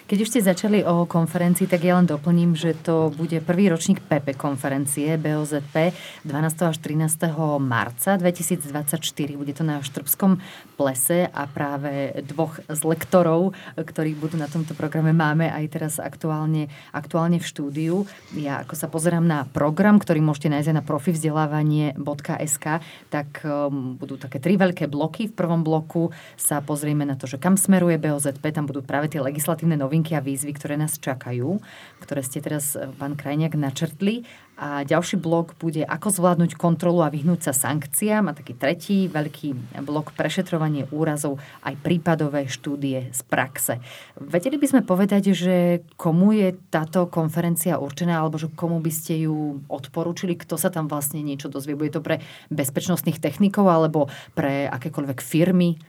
Keď 0.03 0.17
už 0.19 0.29
ste 0.29 0.45
začali 0.45 0.83
o 0.83 1.07
konferencii, 1.07 1.63
tak 1.63 1.87
ja 1.87 1.95
len 1.95 2.03
doplním, 2.03 2.59
že 2.59 2.75
to 2.75 3.07
bude 3.15 3.39
prvý 3.47 3.71
ročník 3.71 4.03
PP 4.03 4.35
konferencie 4.35 5.15
BOZP 5.15 5.95
12. 6.27 6.69
až 6.69 6.77
13. 6.77 7.31
marca 7.57 8.19
2024. 8.19 8.99
Bude 9.39 9.55
to 9.55 9.63
na 9.63 9.79
Štrbskom 9.79 10.43
plese 10.73 11.29
a 11.29 11.45
práve 11.45 12.23
dvoch 12.25 12.57
z 12.65 12.81
lektorov, 12.83 13.53
ktorí 13.77 14.17
budú 14.17 14.35
na 14.41 14.49
tomto 14.49 14.73
programe, 14.73 15.13
máme 15.13 15.49
aj 15.49 15.65
teraz 15.69 15.93
aktuálne, 16.01 16.67
aktuálne 16.91 17.37
v 17.37 17.45
štúdiu. 17.45 17.95
Ja 18.33 18.65
ako 18.65 18.73
sa 18.73 18.89
pozerám 18.89 19.23
na 19.23 19.45
program, 19.45 20.01
ktorý 20.01 20.19
môžete 20.25 20.49
nájsť 20.49 20.73
na 20.73 20.83
profivzdelávanie.sk, 20.83 22.65
tak 23.13 23.29
um, 23.45 23.95
budú 23.95 24.17
také 24.17 24.41
tri 24.41 24.57
veľké 24.57 24.89
bloky. 24.89 25.29
V 25.29 25.37
prvom 25.37 25.61
bloku 25.61 26.09
sa 26.35 26.59
pozrieme 26.59 27.05
na 27.05 27.13
to, 27.13 27.29
že 27.29 27.37
kam 27.37 27.55
smeruje 27.55 28.01
BOZP, 28.01 28.53
tam 28.53 28.65
budú 28.65 28.81
práve 28.81 29.13
tie 29.13 29.21
legislatívne 29.21 29.77
novinky 29.77 30.17
a 30.17 30.23
výzvy, 30.25 30.51
ktoré 30.57 30.75
nás 30.75 30.97
čakajú, 30.97 31.61
ktoré 32.01 32.21
ste 32.25 32.41
teraz, 32.41 32.73
e, 32.73 32.89
pán 32.97 33.13
Krajniak, 33.13 33.53
načrtli. 33.53 34.25
A 34.53 34.85
ďalší 34.85 35.17
blok 35.17 35.57
bude, 35.57 35.81
ako 35.81 36.13
zvládnuť 36.13 36.53
kontrolu 36.55 37.01
a 37.01 37.09
vyhnúť 37.09 37.49
sa 37.49 37.53
sankciám. 37.53 38.29
A 38.29 38.37
taký 38.37 38.53
tretí 38.53 39.09
veľký 39.09 39.81
blok 39.81 40.13
prešetrovanie 40.13 40.85
úrazov 40.93 41.41
aj 41.65 41.73
prípadové 41.81 42.45
štúdie 42.45 43.09
z 43.09 43.21
praxe. 43.25 43.81
Vedeli 44.21 44.61
by 44.61 44.67
sme 44.69 44.81
povedať, 44.85 45.33
že 45.33 45.81
komu 45.97 46.37
je 46.37 46.53
táto 46.69 47.09
konferencia 47.09 47.81
určená, 47.81 48.21
alebo 48.21 48.37
že 48.37 48.53
komu 48.53 48.77
by 48.77 48.93
ste 48.93 49.25
ju 49.25 49.65
odporúčili, 49.65 50.37
kto 50.37 50.53
sa 50.53 50.69
tam 50.69 50.85
vlastne 50.85 51.25
niečo 51.25 51.49
dozvie? 51.49 51.73
Bude 51.73 51.89
to 51.89 52.05
pre 52.05 52.21
bezpečnostných 52.53 53.17
technikov 53.17 53.65
alebo 53.73 54.05
pre 54.37 54.69
akékoľvek 54.69 55.17
firmy? 55.17 55.81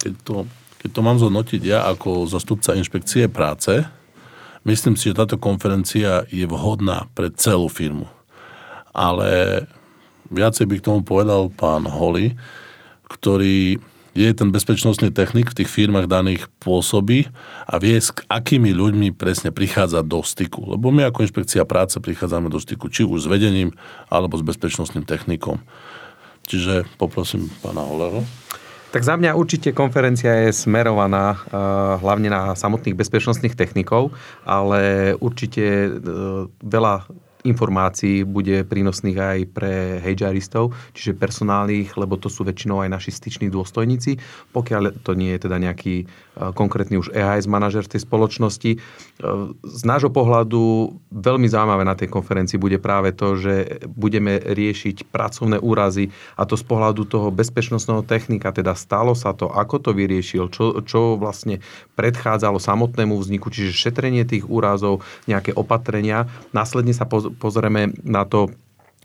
Keď 0.00 0.14
to 0.24 0.44
keď 0.84 0.92
to 0.92 1.00
mám 1.00 1.16
zhodnotiť 1.16 1.62
ja 1.64 1.88
ako 1.88 2.28
zastupca 2.28 2.76
inšpekcie 2.76 3.32
práce, 3.32 3.88
myslím 4.64 4.96
si, 4.96 5.12
že 5.12 5.20
táto 5.20 5.36
konferencia 5.40 6.28
je 6.28 6.44
vhodná 6.48 7.08
pre 7.12 7.30
celú 7.32 7.68
firmu. 7.68 8.08
Ale 8.92 9.64
viacej 10.32 10.66
by 10.68 10.74
k 10.80 10.86
tomu 10.90 11.00
povedal 11.04 11.52
pán 11.52 11.86
Holly, 11.86 12.36
ktorý 13.06 13.78
je 14.14 14.30
ten 14.30 14.54
bezpečnostný 14.54 15.10
technik 15.10 15.50
v 15.50 15.58
tých 15.62 15.70
firmách 15.70 16.06
daných 16.06 16.46
pôsobí 16.62 17.26
a 17.66 17.74
vie, 17.82 17.98
s 17.98 18.14
akými 18.30 18.70
ľuďmi 18.70 19.10
presne 19.10 19.50
prichádza 19.50 20.06
do 20.06 20.22
styku. 20.22 20.78
Lebo 20.78 20.94
my 20.94 21.10
ako 21.10 21.26
inšpekcia 21.26 21.66
práce 21.66 21.98
prichádzame 21.98 22.46
do 22.46 22.62
styku 22.62 22.86
či 22.86 23.02
už 23.02 23.26
s 23.26 23.30
vedením, 23.30 23.74
alebo 24.06 24.38
s 24.38 24.46
bezpečnostným 24.46 25.02
technikom. 25.02 25.58
Čiže 26.46 26.86
poprosím 26.94 27.50
pána 27.58 27.82
Holero. 27.82 28.22
Tak 28.94 29.02
za 29.02 29.18
mňa 29.18 29.34
určite 29.34 29.74
konferencia 29.74 30.46
je 30.46 30.54
smerovaná 30.54 31.34
uh, 31.34 31.98
hlavne 31.98 32.30
na 32.30 32.54
samotných 32.54 32.94
bezpečnostných 32.94 33.58
technikov, 33.58 34.14
ale 34.46 35.12
určite 35.18 35.90
uh, 35.90 36.46
veľa 36.62 37.02
informácií 37.44 38.24
bude 38.24 38.64
prínosných 38.64 39.18
aj 39.20 39.38
pre 39.52 39.72
HRistov, 40.00 40.72
čiže 40.96 41.12
personálnych, 41.12 41.92
lebo 42.00 42.16
to 42.16 42.32
sú 42.32 42.40
väčšinou 42.40 42.80
aj 42.80 42.88
naši 42.88 43.12
styční 43.12 43.52
dôstojníci, 43.52 44.16
pokiaľ 44.56 45.04
to 45.04 45.12
nie 45.12 45.36
je 45.36 45.44
teda 45.44 45.60
nejaký 45.60 45.94
e, 46.02 46.04
konkrétny 46.56 46.96
už 46.96 47.12
EHS 47.12 47.44
manažer 47.44 47.84
tej 47.84 48.00
spoločnosti. 48.00 48.70
E, 48.74 48.78
z 49.60 49.82
nášho 49.84 50.08
pohľadu 50.08 50.96
veľmi 51.12 51.44
zaujímavé 51.44 51.84
na 51.84 51.92
tej 51.92 52.08
konferencii 52.08 52.56
bude 52.56 52.80
práve 52.80 53.12
to, 53.12 53.36
že 53.36 53.84
budeme 53.92 54.40
riešiť 54.40 55.12
pracovné 55.12 55.60
úrazy 55.60 56.08
a 56.40 56.48
to 56.48 56.56
z 56.56 56.64
pohľadu 56.64 57.04
toho 57.04 57.28
bezpečnostného 57.28 58.08
technika, 58.08 58.56
teda 58.56 58.72
stalo 58.72 59.12
sa 59.12 59.36
to, 59.36 59.52
ako 59.52 59.84
to 59.84 59.90
vyriešil, 59.92 60.48
čo, 60.48 60.80
čo 60.80 61.20
vlastne 61.20 61.60
predchádzalo 61.92 62.56
samotnému 62.56 63.20
vzniku, 63.20 63.52
čiže 63.52 63.76
šetrenie 63.76 64.24
tých 64.24 64.48
úrazov, 64.48 65.04
nejaké 65.28 65.52
opatrenia. 65.52 66.24
Následne 66.56 66.96
sa 66.96 67.04
pozrieme 67.36 67.92
na 68.02 68.24
to 68.24 68.50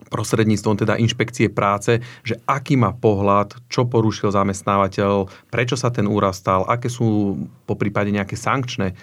prostredníctvom 0.07 0.79
teda 0.79 0.95
inšpekcie 0.95 1.51
práce, 1.51 1.99
že 2.23 2.39
aký 2.47 2.79
má 2.79 2.95
pohľad, 2.95 3.59
čo 3.67 3.85
porušil 3.85 4.31
zamestnávateľ, 4.31 5.27
prečo 5.51 5.75
sa 5.75 5.91
ten 5.91 6.07
úraz 6.07 6.39
stal, 6.39 6.63
aké 6.65 6.87
sú 6.87 7.35
po 7.67 7.75
prípade 7.75 8.09
nejaké 8.09 8.39
sankčné 8.39 8.87
e, 8.91 8.95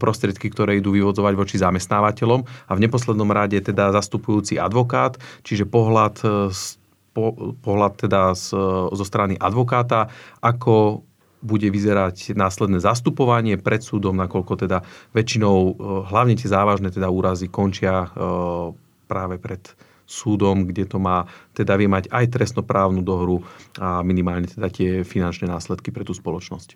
prostriedky, 0.00 0.48
ktoré 0.48 0.80
idú 0.80 0.96
vyvodzovať 0.96 1.34
voči 1.36 1.56
zamestnávateľom. 1.60 2.40
A 2.42 2.72
v 2.72 2.82
neposlednom 2.82 3.28
rade 3.28 3.60
teda 3.60 3.92
zastupujúci 3.92 4.56
advokát, 4.56 5.20
čiže 5.44 5.68
pohľad, 5.68 6.16
e, 6.24 6.50
po, 7.12 7.54
pohľad 7.60 7.92
teda 8.00 8.32
z, 8.32 8.56
zo 8.90 9.04
strany 9.04 9.36
advokáta, 9.36 10.08
ako 10.40 11.04
bude 11.40 11.68
vyzerať 11.72 12.36
následné 12.36 12.84
zastupovanie 12.84 13.56
pred 13.56 13.80
súdom, 13.80 14.16
nakoľko 14.16 14.68
teda 14.68 14.84
väčšinou 15.16 15.56
e, 15.56 15.72
hlavne 16.08 16.36
tie 16.36 16.48
závažné 16.48 16.92
teda 16.92 17.08
úrazy 17.08 17.48
končia 17.48 18.04
e, 18.04 18.08
práve 19.08 19.40
pred 19.40 19.60
súdom, 20.10 20.66
kde 20.66 20.90
to 20.90 20.98
má 20.98 21.24
teda 21.54 21.78
vie 21.78 21.86
mať 21.86 22.10
aj 22.10 22.34
trestnoprávnu 22.34 23.00
dohru 23.06 23.46
a 23.78 24.02
minimálne 24.02 24.50
teda 24.50 24.66
tie 24.66 24.90
finančné 25.06 25.46
následky 25.46 25.94
pre 25.94 26.02
tú 26.02 26.10
spoločnosť. 26.10 26.74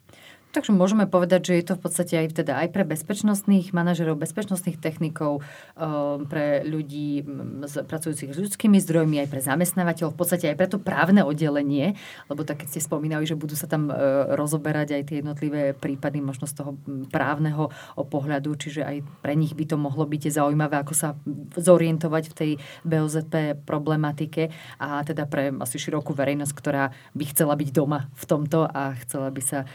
Takže 0.55 0.71
môžeme 0.71 1.11
povedať, 1.11 1.51
že 1.51 1.55
je 1.59 1.65
to 1.67 1.75
v 1.75 1.83
podstate 1.83 2.15
aj, 2.15 2.27
teda 2.39 2.55
aj 2.63 2.71
pre 2.71 2.87
bezpečnostných 2.87 3.75
manažerov, 3.75 4.23
bezpečnostných 4.23 4.79
technikov, 4.79 5.43
ehm, 5.75 6.31
pre 6.31 6.63
ľudí 6.63 7.27
pracujúcich 7.67 8.31
s 8.31 8.39
ľudskými 8.39 8.79
zdrojmi, 8.79 9.19
aj 9.27 9.29
pre 9.35 9.43
zamestnávateľov, 9.43 10.15
v 10.15 10.21
podstate 10.23 10.55
aj 10.55 10.57
pre 10.57 10.71
to 10.71 10.79
právne 10.79 11.27
oddelenie, 11.27 11.99
lebo 12.31 12.47
tak 12.47 12.63
keď 12.63 12.71
ste 12.71 12.87
spomínali, 12.87 13.27
že 13.27 13.35
budú 13.35 13.59
sa 13.59 13.67
tam 13.67 13.91
e, 13.91 13.99
rozoberať 14.39 14.95
aj 14.95 15.03
tie 15.11 15.17
jednotlivé 15.27 15.75
prípady 15.75 16.23
možno 16.23 16.47
z 16.47 16.55
toho 16.63 16.79
právneho 17.11 17.75
pohľadu, 17.99 18.55
čiže 18.55 18.87
aj 18.87 18.97
pre 19.27 19.35
nich 19.35 19.59
by 19.59 19.67
to 19.67 19.75
mohlo 19.75 20.07
byť 20.07 20.31
zaujímavé, 20.31 20.79
ako 20.79 20.95
sa 20.95 21.19
zorientovať 21.59 22.31
v 22.31 22.35
tej 22.39 22.51
BOZP 22.87 23.59
problematike 23.67 24.55
a 24.79 25.03
teda 25.03 25.27
pre 25.27 25.51
asi 25.59 25.83
širokú 25.83 26.15
verejnosť, 26.15 26.55
ktorá 26.55 26.95
by 27.11 27.25
chcela 27.35 27.59
byť 27.59 27.69
doma 27.75 28.07
v 28.15 28.25
tomto 28.31 28.71
a 28.71 28.95
chcela 29.03 29.35
by 29.35 29.43
sa 29.43 29.67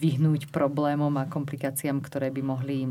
vyhnúť 0.00 0.48
problémom 0.48 1.12
a 1.20 1.28
komplikáciám, 1.28 2.00
ktoré 2.00 2.32
by 2.32 2.42
mohli 2.42 2.88
eh, 2.88 2.90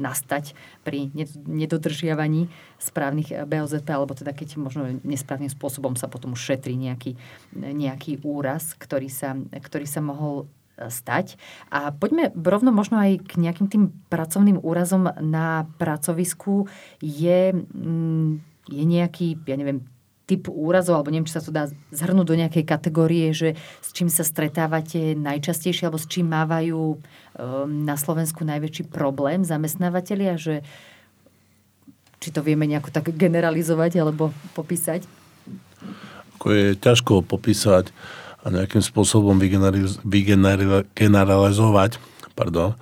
nastať 0.00 0.56
pri 0.80 1.12
nedodržiavaní 1.44 2.48
správnych 2.80 3.28
eh, 3.30 3.44
BOZP, 3.44 3.88
alebo 3.92 4.16
teda 4.16 4.32
keď 4.32 4.56
možno 4.56 4.88
nesprávnym 5.04 5.52
spôsobom 5.52 5.94
sa 6.00 6.08
potom 6.08 6.32
šetrí 6.32 6.80
nejaký, 6.80 7.20
nejaký 7.52 8.24
úraz, 8.24 8.72
ktorý 8.72 9.12
sa, 9.12 9.36
ktorý 9.36 9.84
sa 9.84 10.00
mohol 10.00 10.48
eh, 10.80 10.88
stať. 10.88 11.36
A 11.68 11.92
poďme 11.92 12.32
rovno 12.32 12.72
možno 12.72 12.96
aj 12.96 13.20
k 13.28 13.32
nejakým 13.36 13.68
tým 13.68 13.84
pracovným 14.08 14.64
úrazom 14.64 15.12
na 15.20 15.68
pracovisku. 15.76 16.64
Je, 17.04 17.52
mm, 17.52 18.30
je 18.72 18.84
nejaký, 18.88 19.36
ja 19.44 19.60
neviem, 19.60 19.84
typ 20.30 20.46
úrazov, 20.46 21.02
alebo 21.02 21.10
neviem, 21.10 21.26
či 21.26 21.34
sa 21.34 21.42
to 21.42 21.50
dá 21.50 21.66
zhrnúť 21.90 22.26
do 22.30 22.38
nejakej 22.38 22.62
kategórie, 22.62 23.34
že 23.34 23.58
s 23.82 23.90
čím 23.90 24.06
sa 24.06 24.22
stretávate 24.22 25.18
najčastejšie, 25.18 25.90
alebo 25.90 25.98
s 25.98 26.06
čím 26.06 26.30
mávajú 26.30 26.78
um, 26.78 26.94
na 27.82 27.98
Slovensku 27.98 28.46
najväčší 28.46 28.86
problém 28.86 29.42
zamestnávateľia, 29.42 30.38
že 30.38 30.62
či 32.22 32.30
to 32.30 32.46
vieme 32.46 32.70
nejako 32.70 32.94
tak 32.94 33.10
generalizovať 33.10 33.98
alebo 33.98 34.30
popísať? 34.54 35.02
Ako 36.38 36.46
je 36.54 36.78
ťažko 36.78 37.26
popísať 37.26 37.90
a 38.40 38.48
nejakým 38.54 38.80
spôsobom 38.80 39.36
vygeneralizovať, 39.40 41.98
pardon, 42.38 42.78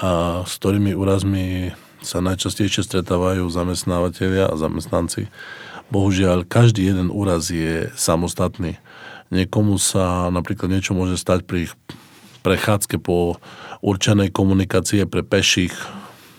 a 0.00 0.42
s 0.48 0.56
ktorými 0.58 0.96
úrazmi 0.96 1.76
sa 2.02 2.20
najčastejšie 2.22 2.82
stretávajú 2.86 3.50
zamestnávateľia 3.50 4.46
a 4.50 4.56
zamestnanci 4.58 5.28
bohužiaľ 5.90 6.46
každý 6.46 6.90
jeden 6.90 7.08
úraz 7.14 7.50
je 7.50 7.90
samostatný. 7.94 8.78
Niekomu 9.30 9.78
sa 9.78 10.30
napríklad 10.30 10.70
niečo 10.70 10.94
môže 10.94 11.18
stať 11.18 11.46
pri 11.46 11.70
prechádzke 12.46 13.02
po 13.02 13.42
určenej 13.82 14.30
komunikácie 14.30 15.02
pre 15.06 15.26
peších 15.26 15.74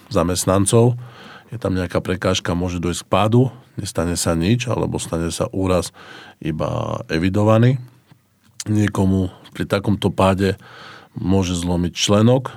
zamestnancov. 0.08 0.96
Je 1.52 1.60
tam 1.60 1.76
nejaká 1.76 2.00
prekážka, 2.00 2.56
môže 2.56 2.80
dojsť 2.80 3.08
k 3.08 3.12
pádu, 3.12 3.42
nestane 3.80 4.16
sa 4.20 4.36
nič, 4.36 4.68
alebo 4.68 5.00
stane 5.00 5.32
sa 5.32 5.48
úraz 5.52 5.96
iba 6.44 7.04
evidovaný. 7.08 7.80
Niekomu 8.68 9.32
pri 9.56 9.64
takomto 9.68 10.12
páde 10.12 10.60
môže 11.16 11.56
zlomiť 11.56 11.94
členok, 11.96 12.52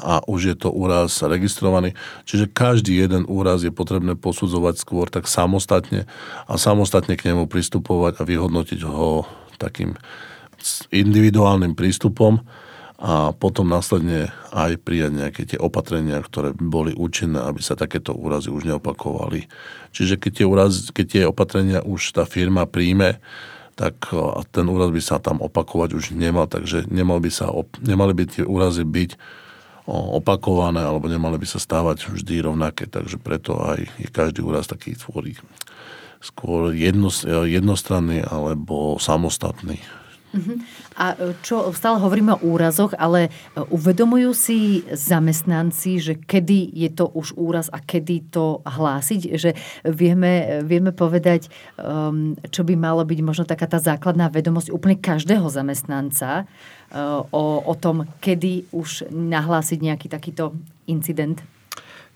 a 0.00 0.24
už 0.26 0.40
je 0.52 0.56
to 0.58 0.74
úraz 0.74 1.22
registrovaný. 1.22 1.94
Čiže 2.26 2.50
každý 2.50 2.98
jeden 2.98 3.28
úraz 3.30 3.62
je 3.62 3.70
potrebné 3.70 4.18
posudzovať 4.18 4.74
skôr 4.80 5.06
tak 5.12 5.30
samostatne 5.30 6.08
a 6.48 6.54
samostatne 6.58 7.14
k 7.14 7.32
nemu 7.32 7.46
pristupovať 7.46 8.18
a 8.18 8.26
vyhodnotiť 8.26 8.80
ho 8.86 9.28
takým 9.56 9.94
individuálnym 10.90 11.76
prístupom 11.76 12.42
a 12.94 13.34
potom 13.36 13.68
následne 13.68 14.32
aj 14.54 14.80
prijať 14.80 15.12
nejaké 15.12 15.42
tie 15.44 15.58
opatrenia, 15.60 16.22
ktoré 16.24 16.54
boli 16.56 16.94
účinné, 16.94 17.42
aby 17.42 17.60
sa 17.60 17.76
takéto 17.76 18.14
úrazy 18.14 18.48
už 18.48 18.64
neopakovali. 18.64 19.50
Čiže 19.92 20.16
keď 20.16 20.32
tie, 20.32 20.46
úraz, 20.46 20.72
keď 20.94 21.06
tie 21.06 21.22
opatrenia 21.28 21.84
už 21.84 22.16
tá 22.16 22.24
firma 22.24 22.64
príjme, 22.64 23.20
tak 23.74 24.14
ten 24.54 24.66
úraz 24.70 24.94
by 24.94 25.02
sa 25.02 25.18
tam 25.18 25.42
opakovať 25.42 25.98
už 25.98 26.04
nemal, 26.14 26.46
takže 26.46 26.86
nemal 26.86 27.18
by 27.18 27.30
sa, 27.34 27.50
nemali 27.82 28.14
by 28.14 28.24
tie 28.30 28.44
úrazy 28.46 28.86
byť 28.86 29.10
opakované 29.88 30.80
alebo 30.80 31.08
nemali 31.12 31.36
by 31.36 31.46
sa 31.48 31.60
stávať 31.60 32.08
vždy 32.08 32.40
rovnaké, 32.40 32.88
takže 32.88 33.20
preto 33.20 33.60
aj 33.60 33.84
je 34.00 34.08
každý 34.08 34.40
úraz 34.40 34.64
taký 34.64 34.96
tvorí 34.96 35.36
skôr 36.24 36.72
jednostranný 36.72 38.24
alebo 38.24 38.96
samostatný. 38.96 39.84
Uh-huh. 40.34 40.58
A 40.98 41.14
e, 41.14 41.38
čo, 41.46 41.70
stále 41.70 42.02
hovoríme 42.02 42.34
o 42.34 42.42
úrazoch, 42.42 42.90
ale 42.98 43.30
e, 43.54 43.62
uvedomujú 43.70 44.30
si 44.34 44.82
zamestnanci, 44.90 46.02
že 46.02 46.14
kedy 46.18 46.74
je 46.74 46.90
to 46.90 47.06
už 47.14 47.38
úraz 47.38 47.70
a 47.70 47.78
kedy 47.78 48.34
to 48.34 48.58
hlásiť, 48.66 49.20
že 49.38 49.54
vieme, 49.86 50.60
vieme 50.66 50.90
povedať, 50.90 51.46
um, 51.78 52.34
čo 52.50 52.66
by 52.66 52.74
malo 52.74 53.06
byť 53.06 53.20
možno 53.22 53.44
taká 53.46 53.70
tá 53.70 53.78
základná 53.78 54.26
vedomosť 54.26 54.74
úplne 54.74 54.98
každého 54.98 55.46
zamestnanca 55.46 56.44
uh, 56.44 57.22
o, 57.30 57.62
o 57.62 57.74
tom, 57.78 58.10
kedy 58.18 58.66
už 58.74 59.06
nahlásiť 59.14 59.78
nejaký 59.78 60.06
takýto 60.10 60.58
incident? 60.90 61.53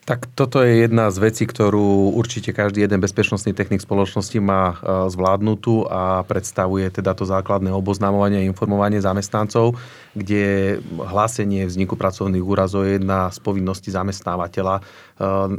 Tak 0.08 0.24
toto 0.32 0.64
je 0.64 0.88
jedna 0.88 1.12
z 1.12 1.20
vecí, 1.20 1.44
ktorú 1.44 2.16
určite 2.16 2.56
každý 2.56 2.80
jeden 2.80 2.96
bezpečnostný 2.96 3.52
technik 3.52 3.84
spoločnosti 3.84 4.40
má 4.40 4.72
e, 4.72 4.76
zvládnutú 5.12 5.84
a 5.84 6.24
predstavuje 6.24 6.88
teda 6.88 7.12
to 7.12 7.28
základné 7.28 7.68
oboznamovanie 7.76 8.40
a 8.40 8.48
informovanie 8.48 9.04
zamestnancov, 9.04 9.76
kde 10.16 10.80
hlásenie 10.96 11.68
vzniku 11.68 11.92
pracovných 12.00 12.40
úrazov 12.40 12.88
je 12.88 12.96
jedna 12.96 13.28
z 13.28 13.36
povinností 13.44 13.92
zamestnávateľa, 13.92 14.80
e, 14.80 14.82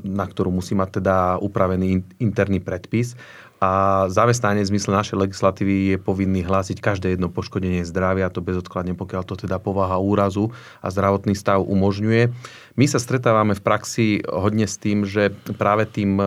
na 0.02 0.26
ktorú 0.26 0.50
musí 0.50 0.74
mať 0.74 0.98
teda 0.98 1.38
upravený 1.46 2.18
interný 2.18 2.58
predpis 2.58 3.14
a 3.60 4.06
zamestnanie 4.08 4.64
v 4.64 4.72
zmysle 4.72 4.96
našej 4.96 5.20
legislatívy 5.20 5.76
je 5.94 5.98
povinný 6.00 6.48
hlásiť 6.48 6.80
každé 6.80 7.20
jedno 7.20 7.28
poškodenie 7.28 7.84
zdravia, 7.84 8.32
to 8.32 8.40
bezodkladne, 8.40 8.96
pokiaľ 8.96 9.24
to 9.28 9.36
teda 9.36 9.60
povaha 9.60 10.00
úrazu 10.00 10.56
a 10.80 10.88
zdravotný 10.88 11.36
stav 11.36 11.60
umožňuje. 11.68 12.32
My 12.80 12.86
sa 12.88 13.04
stretávame 13.04 13.60
v 13.60 13.66
praxi 13.66 14.08
hodne 14.24 14.64
s 14.64 14.80
tým, 14.80 15.04
že 15.04 15.36
práve 15.60 15.84
tým 15.84 16.16
e, 16.16 16.26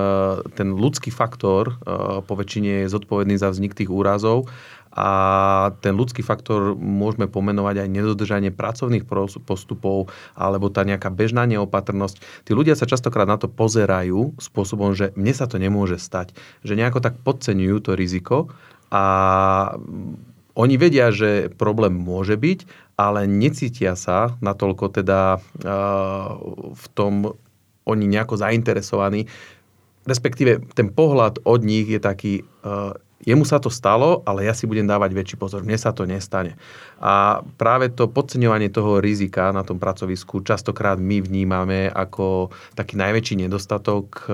ten 0.53 0.77
ľudský 0.77 1.09
faktor 1.09 1.73
e, 1.73 1.75
po 2.21 2.37
väčšine 2.37 2.85
je 2.85 2.93
zodpovedný 2.93 3.41
za 3.41 3.49
vznik 3.49 3.73
tých 3.73 3.89
úrazov 3.89 4.53
a 4.93 5.09
ten 5.81 5.97
ľudský 5.97 6.21
faktor 6.21 6.77
môžeme 6.77 7.25
pomenovať 7.25 7.81
aj 7.81 7.89
nedodržanie 7.89 8.53
pracovných 8.53 9.09
postupov 9.43 10.13
alebo 10.37 10.69
tá 10.69 10.85
nejaká 10.85 11.09
bežná 11.09 11.49
neopatrnosť. 11.49 12.45
Tí 12.45 12.53
ľudia 12.53 12.77
sa 12.77 12.85
častokrát 12.85 13.25
na 13.25 13.41
to 13.41 13.49
pozerajú 13.49 14.37
spôsobom, 14.37 14.93
že 14.93 15.17
mne 15.17 15.33
sa 15.33 15.49
to 15.49 15.57
nemôže 15.57 15.97
stať. 15.97 16.37
Že 16.61 16.77
nejako 16.77 17.01
tak 17.01 17.17
podceňujú 17.25 17.77
to 17.81 17.97
riziko 17.97 18.53
a 18.93 19.05
oni 20.53 20.77
vedia, 20.77 21.09
že 21.09 21.49
problém 21.49 21.97
môže 21.97 22.37
byť, 22.37 22.93
ale 23.01 23.25
necítia 23.25 23.97
sa 23.97 24.37
natoľko 24.45 24.93
teda 25.01 25.41
v 26.77 26.87
tom 26.93 27.33
oni 27.89 28.05
nejako 28.05 28.37
zainteresovaní. 28.37 29.27
Respektíve 30.05 30.61
ten 30.77 30.93
pohľad 30.93 31.41
od 31.49 31.65
nich 31.65 31.89
je 31.89 31.99
taký, 32.03 32.45
jemu 33.23 33.47
sa 33.47 33.63
to 33.63 33.71
stalo, 33.71 34.21
ale 34.27 34.45
ja 34.47 34.55
si 34.55 34.67
budem 34.67 34.87
dávať 34.87 35.15
väčší 35.15 35.37
pozor. 35.39 35.63
Mne 35.63 35.79
sa 35.79 35.95
to 35.95 36.05
nestane. 36.05 36.59
A 36.99 37.43
práve 37.57 37.91
to 37.91 38.11
podceňovanie 38.11 38.69
toho 38.71 38.99
rizika 38.99 39.55
na 39.55 39.63
tom 39.63 39.79
pracovisku 39.79 40.43
častokrát 40.43 40.99
my 40.99 41.23
vnímame 41.23 41.91
ako 41.91 42.51
taký 42.75 42.99
najväčší 42.99 43.47
nedostatok, 43.47 44.27
e, 44.27 44.33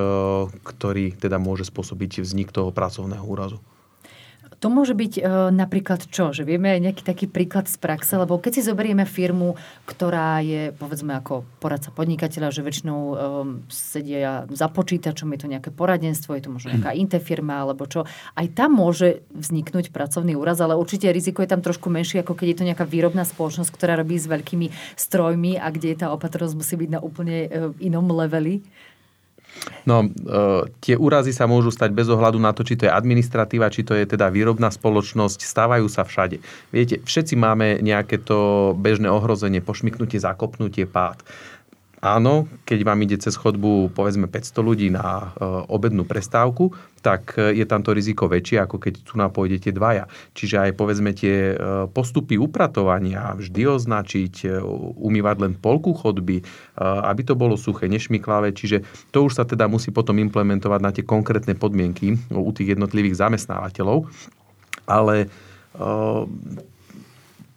ktorý 0.64 1.16
teda 1.16 1.36
môže 1.36 1.68
spôsobiť 1.68 2.24
vznik 2.24 2.52
toho 2.52 2.72
pracovného 2.72 3.24
úrazu. 3.24 3.60
To 4.58 4.66
môže 4.66 4.90
byť 4.90 5.12
e, 5.18 5.22
napríklad 5.54 6.10
čo? 6.10 6.34
Že 6.34 6.42
vieme 6.42 6.74
aj 6.74 6.80
nejaký 6.90 7.02
taký 7.06 7.26
príklad 7.30 7.70
z 7.70 7.78
praxe, 7.78 8.18
lebo 8.18 8.42
keď 8.42 8.58
si 8.58 8.62
zoberieme 8.66 9.06
firmu, 9.06 9.54
ktorá 9.86 10.42
je 10.42 10.74
povedzme 10.74 11.14
ako 11.14 11.46
poradca 11.62 11.94
podnikateľa, 11.94 12.50
že 12.50 12.66
väčšinou 12.66 13.00
e, 13.00 13.14
sedia 13.70 14.50
za 14.50 14.66
počítačom, 14.66 15.30
je 15.30 15.40
to 15.46 15.48
nejaké 15.48 15.70
poradenstvo, 15.70 16.34
je 16.34 16.42
to 16.42 16.50
možno 16.50 16.74
nejaká 16.74 16.90
interfirma 17.02 17.62
alebo 17.62 17.86
čo, 17.86 18.02
aj 18.34 18.46
tam 18.58 18.82
môže 18.82 19.22
vzniknúť 19.30 19.94
pracovný 19.94 20.34
úraz, 20.34 20.58
ale 20.58 20.74
určite 20.74 21.06
riziko 21.14 21.46
je 21.46 21.54
tam 21.54 21.62
trošku 21.62 21.86
menšie, 21.86 22.26
ako 22.26 22.34
keď 22.34 22.46
je 22.50 22.58
to 22.58 22.66
nejaká 22.66 22.82
výrobná 22.82 23.22
spoločnosť, 23.22 23.70
ktorá 23.70 23.94
robí 23.94 24.18
s 24.18 24.26
veľkými 24.26 24.98
strojmi 24.98 25.54
a 25.54 25.70
kde 25.70 25.94
tá 25.94 26.10
opatrnosť 26.10 26.54
musí 26.58 26.74
byť 26.74 26.90
na 26.90 26.98
úplne 26.98 27.46
e, 27.46 27.48
inom 27.78 28.10
leveli. 28.10 28.66
No, 29.88 30.04
e, 30.04 30.08
tie 30.84 30.94
úrazy 30.94 31.32
sa 31.32 31.48
môžu 31.48 31.72
stať 31.72 31.90
bez 31.96 32.06
ohľadu 32.08 32.36
na 32.38 32.52
to, 32.52 32.62
či 32.62 32.76
to 32.76 32.86
je 32.86 32.92
administratíva, 32.92 33.72
či 33.72 33.82
to 33.82 33.96
je 33.96 34.04
teda 34.04 34.28
výrobná 34.28 34.68
spoločnosť, 34.68 35.40
stávajú 35.42 35.88
sa 35.88 36.04
všade. 36.04 36.38
Viete, 36.70 37.00
všetci 37.02 37.34
máme 37.34 37.80
nejaké 37.80 38.20
to 38.20 38.72
bežné 38.76 39.08
ohrozenie, 39.08 39.64
pošmiknutie, 39.64 40.20
zakopnutie, 40.20 40.84
pád. 40.84 41.20
Áno, 41.98 42.46
keď 42.62 42.86
vám 42.86 43.02
ide 43.02 43.18
cez 43.18 43.34
chodbu 43.34 43.90
povedzme 43.90 44.30
500 44.30 44.62
ľudí 44.62 44.86
na 44.86 45.34
e, 45.34 45.42
obednú 45.66 46.06
prestávku, 46.06 46.70
tak 47.02 47.34
e, 47.34 47.58
je 47.58 47.66
tam 47.66 47.82
to 47.82 47.90
riziko 47.90 48.30
väčšie, 48.30 48.62
ako 48.62 48.78
keď 48.78 49.02
tu 49.02 49.18
napôjdete 49.18 49.74
dvaja. 49.74 50.06
Čiže 50.30 50.62
aj 50.62 50.70
povedzme 50.78 51.10
tie 51.10 51.58
e, 51.58 51.90
postupy 51.90 52.38
upratovania 52.38 53.34
vždy 53.34 53.62
označiť, 53.66 54.34
e, 54.46 54.62
umývať 54.94 55.36
len 55.42 55.52
polku 55.58 55.90
chodby, 55.90 56.38
e, 56.38 56.44
aby 56.78 57.22
to 57.26 57.34
bolo 57.34 57.58
suché, 57.58 57.90
nešmiklavé. 57.90 58.54
Čiže 58.54 58.86
to 59.10 59.26
už 59.26 59.34
sa 59.34 59.42
teda 59.42 59.66
musí 59.66 59.90
potom 59.90 60.22
implementovať 60.22 60.80
na 60.80 60.94
tie 60.94 61.02
konkrétne 61.02 61.58
podmienky 61.58 62.14
u 62.30 62.50
tých 62.54 62.78
jednotlivých 62.78 63.18
zamestnávateľov. 63.26 64.06
Ale 64.86 65.26
e, 65.26 65.28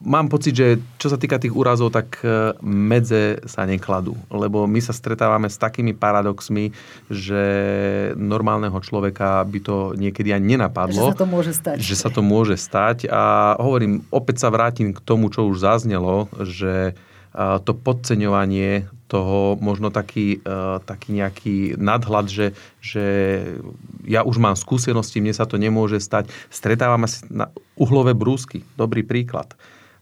mám 0.02 0.28
pocit, 0.28 0.54
že 0.58 0.68
čo 0.98 1.14
sa 1.14 1.18
týka 1.18 1.38
tých 1.38 1.54
úrazov, 1.54 1.94
tak 1.94 2.22
e, 2.22 2.58
medze 2.66 3.42
sa 3.46 3.66
nekladú. 3.66 4.18
Lebo 4.34 4.66
my 4.66 4.82
sa 4.82 4.94
stretávame 4.94 5.48
s 5.48 5.62
takými 5.62 5.94
paradoxmi, 5.94 6.74
že 7.08 7.44
normálneho 8.18 8.76
človeka 8.82 9.46
by 9.46 9.60
to 9.62 9.78
niekedy 9.96 10.34
ani 10.34 10.58
nenapadlo. 10.58 11.10
Že 11.10 11.14
sa 11.14 11.22
to 11.22 11.28
môže 11.30 11.52
stať. 11.54 11.76
Že 11.80 11.96
sa 11.96 12.10
to 12.10 12.22
môže 12.26 12.56
stať. 12.58 12.98
A 13.10 13.56
hovorím, 13.62 14.02
opäť 14.10 14.44
sa 14.44 14.50
vrátim 14.50 14.94
k 14.94 15.00
tomu, 15.02 15.30
čo 15.30 15.46
už 15.48 15.62
zaznelo, 15.62 16.28
že 16.42 16.98
to 17.64 17.72
podceňovanie 17.72 18.92
toho, 19.08 19.56
možno 19.60 19.88
taký, 19.88 20.44
e, 20.44 20.80
taký 20.84 21.16
nejaký 21.16 21.56
nadhľad, 21.80 22.28
že, 22.28 22.48
že 22.84 23.06
ja 24.04 24.24
už 24.28 24.36
mám 24.36 24.60
skúsenosti, 24.60 25.24
mne 25.24 25.32
sa 25.32 25.48
to 25.48 25.56
nemôže 25.56 26.04
stať. 26.04 26.28
Stretávame 26.52 27.08
sa 27.08 27.24
na 27.32 27.46
uhlové 27.80 28.12
brúsky. 28.12 28.68
Dobrý 28.76 29.04
príklad 29.08 29.56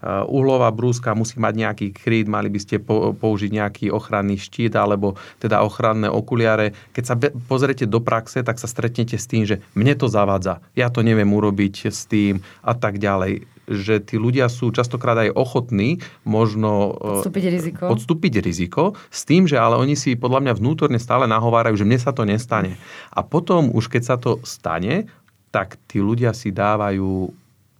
uhlová 0.03 0.71
brúska 0.71 1.11
musí 1.11 1.35
mať 1.39 1.53
nejaký 1.59 1.87
kryt, 1.91 2.31
mali 2.31 2.47
by 2.47 2.59
ste 2.59 2.79
použiť 3.19 3.51
nejaký 3.51 3.85
ochranný 3.91 4.39
štít 4.39 4.79
alebo 4.79 5.19
teda 5.43 5.59
ochranné 5.59 6.07
okuliare. 6.07 6.71
Keď 6.95 7.03
sa 7.03 7.15
pozriete 7.47 7.83
do 7.83 7.99
praxe, 7.99 8.39
tak 8.39 8.57
sa 8.57 8.67
stretnete 8.71 9.19
s 9.19 9.27
tým, 9.27 9.43
že 9.43 9.59
mne 9.75 9.99
to 9.99 10.07
zavádza, 10.07 10.63
ja 10.73 10.87
to 10.87 11.03
neviem 11.03 11.27
urobiť 11.27 11.91
s 11.91 12.07
tým 12.07 12.39
a 12.63 12.73
tak 12.75 12.97
ďalej 12.99 13.43
že 13.69 14.01
tí 14.01 14.17
ľudia 14.17 14.49
sú 14.49 14.73
častokrát 14.73 15.29
aj 15.29 15.37
ochotní 15.37 16.01
možno 16.25 16.97
eh, 16.97 17.21
podstúpiť 17.21 17.45
riziko. 17.53 17.83
podstúpiť 17.85 18.33
riziko 18.41 18.83
s 19.13 19.21
tým, 19.29 19.45
že 19.45 19.61
ale 19.61 19.77
oni 19.77 19.93
si 19.93 20.17
podľa 20.17 20.41
mňa 20.41 20.53
vnútorne 20.57 20.97
stále 20.97 21.29
nahovárajú, 21.29 21.77
že 21.77 21.85
mne 21.85 22.01
sa 22.01 22.09
to 22.09 22.25
nestane. 22.25 22.81
A 23.13 23.21
potom 23.21 23.69
už 23.69 23.93
keď 23.93 24.01
sa 24.01 24.15
to 24.17 24.41
stane, 24.41 25.05
tak 25.53 25.77
tí 25.85 26.01
ľudia 26.01 26.33
si 26.33 26.49
dávajú 26.49 27.29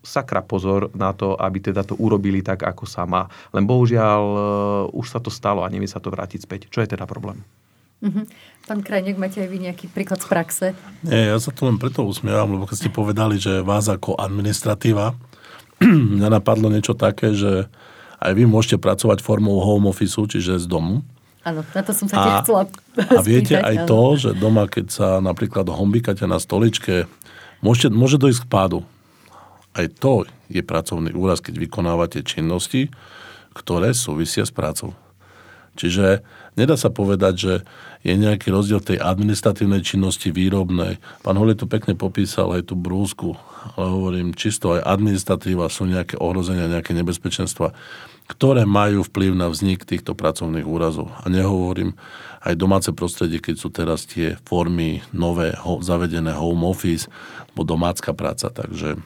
sakra 0.10 0.42
pozor 0.42 0.90
na 0.98 1.14
to, 1.14 1.38
aby 1.38 1.62
teda 1.62 1.86
to 1.86 1.94
urobili 2.02 2.42
tak, 2.42 2.66
ako 2.66 2.90
sa 2.90 3.06
má. 3.06 3.30
Len 3.54 3.70
bohužiaľ 3.70 4.22
uh, 4.34 4.42
už 4.98 5.06
sa 5.14 5.22
to 5.22 5.30
stalo 5.30 5.62
a 5.62 5.70
nevie 5.70 5.86
sa 5.86 6.02
to 6.02 6.10
vrátiť 6.10 6.50
späť. 6.50 6.62
Čo 6.74 6.82
je 6.82 6.90
teda 6.90 7.06
problém? 7.06 7.46
Uh-huh. 8.00 8.24
Pán 8.64 8.80
Krajnek, 8.80 9.20
máte 9.20 9.44
aj 9.44 9.50
vy 9.52 9.70
nejaký 9.70 9.92
príklad 9.92 10.24
z 10.24 10.28
praxe? 10.32 10.66
Nie, 11.04 11.36
ja 11.36 11.38
sa 11.38 11.52
to 11.52 11.68
len 11.68 11.76
preto 11.76 12.02
usmievam, 12.08 12.48
lebo 12.56 12.64
keď 12.64 12.78
ste 12.80 12.90
povedali, 12.90 13.36
že 13.36 13.60
vás 13.60 13.92
ako 13.92 14.16
administratíva, 14.16 15.14
mňa 16.16 16.30
napadlo 16.32 16.72
niečo 16.72 16.96
také, 16.96 17.36
že 17.36 17.68
aj 18.20 18.32
vy 18.36 18.44
môžete 18.48 18.80
pracovať 18.80 19.20
formou 19.20 19.60
home 19.60 19.92
office, 19.92 20.16
čiže 20.16 20.64
z 20.64 20.68
domu. 20.68 21.04
Áno, 21.44 21.64
na 21.64 21.82
to 21.84 21.92
som 21.96 22.08
sa 22.12 22.16
tiež 22.20 22.36
chcela 22.44 22.64
A 23.16 23.22
viete 23.24 23.56
spýtať, 23.56 23.64
aj 23.64 23.76
áno. 23.84 23.88
to, 23.88 24.02
že 24.20 24.30
doma, 24.36 24.64
keď 24.68 24.86
sa 24.92 25.08
napríklad 25.24 25.72
hombikate 25.72 26.28
na 26.28 26.36
stoličke, 26.36 27.08
môžete, 27.64 27.96
môže 27.96 28.20
dojsť 28.20 28.44
k 28.44 28.48
pádu. 28.52 28.80
Aj 29.74 29.86
to 29.88 30.26
je 30.50 30.66
pracovný 30.66 31.14
úraz, 31.14 31.40
keď 31.40 31.62
vykonávate 31.62 32.26
činnosti, 32.26 32.90
ktoré 33.54 33.94
súvisia 33.94 34.46
s 34.46 34.54
prácou. 34.54 34.98
Čiže 35.80 36.26
nedá 36.60 36.76
sa 36.76 36.92
povedať, 36.92 37.34
že 37.40 37.54
je 38.04 38.12
nejaký 38.16 38.52
rozdiel 38.52 38.84
tej 38.84 39.00
administratívnej 39.00 39.80
činnosti 39.80 40.28
výrobnej. 40.28 41.00
Pán 41.24 41.40
Holi 41.40 41.56
to 41.56 41.72
pekne 41.72 41.96
popísal 41.96 42.52
aj 42.52 42.68
tú 42.68 42.76
brúsku, 42.76 43.36
ale 43.80 43.88
hovorím, 43.88 44.36
čisto 44.36 44.76
aj 44.76 44.84
administratíva 44.84 45.72
sú 45.72 45.88
nejaké 45.88 46.20
ohrozenia, 46.20 46.68
nejaké 46.72 46.92
nebezpečenstva, 46.96 47.72
ktoré 48.28 48.68
majú 48.68 49.08
vplyv 49.08 49.32
na 49.40 49.48
vznik 49.48 49.88
týchto 49.88 50.16
pracovných 50.16 50.68
úrazov. 50.68 51.16
A 51.24 51.32
nehovorím 51.32 51.96
aj 52.44 52.60
domáce 52.60 52.92
prostredie, 52.92 53.40
keď 53.40 53.56
sú 53.56 53.68
teraz 53.72 54.04
tie 54.04 54.36
formy 54.44 55.04
nové, 55.16 55.56
zavedené 55.80 56.36
home 56.36 56.68
office, 56.68 57.08
alebo 57.52 57.68
domácka 57.68 58.12
práca, 58.12 58.52
takže 58.52 59.00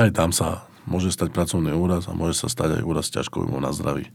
aj 0.00 0.16
tam 0.16 0.30
sa 0.32 0.64
môže 0.88 1.12
stať 1.12 1.30
pracovný 1.30 1.76
úraz 1.76 2.08
a 2.08 2.16
môže 2.16 2.40
sa 2.40 2.48
stať 2.48 2.80
aj 2.80 2.82
úraz 2.88 3.06
ťažkovému 3.12 3.60
na 3.60 3.70
zdraví. 3.70 4.08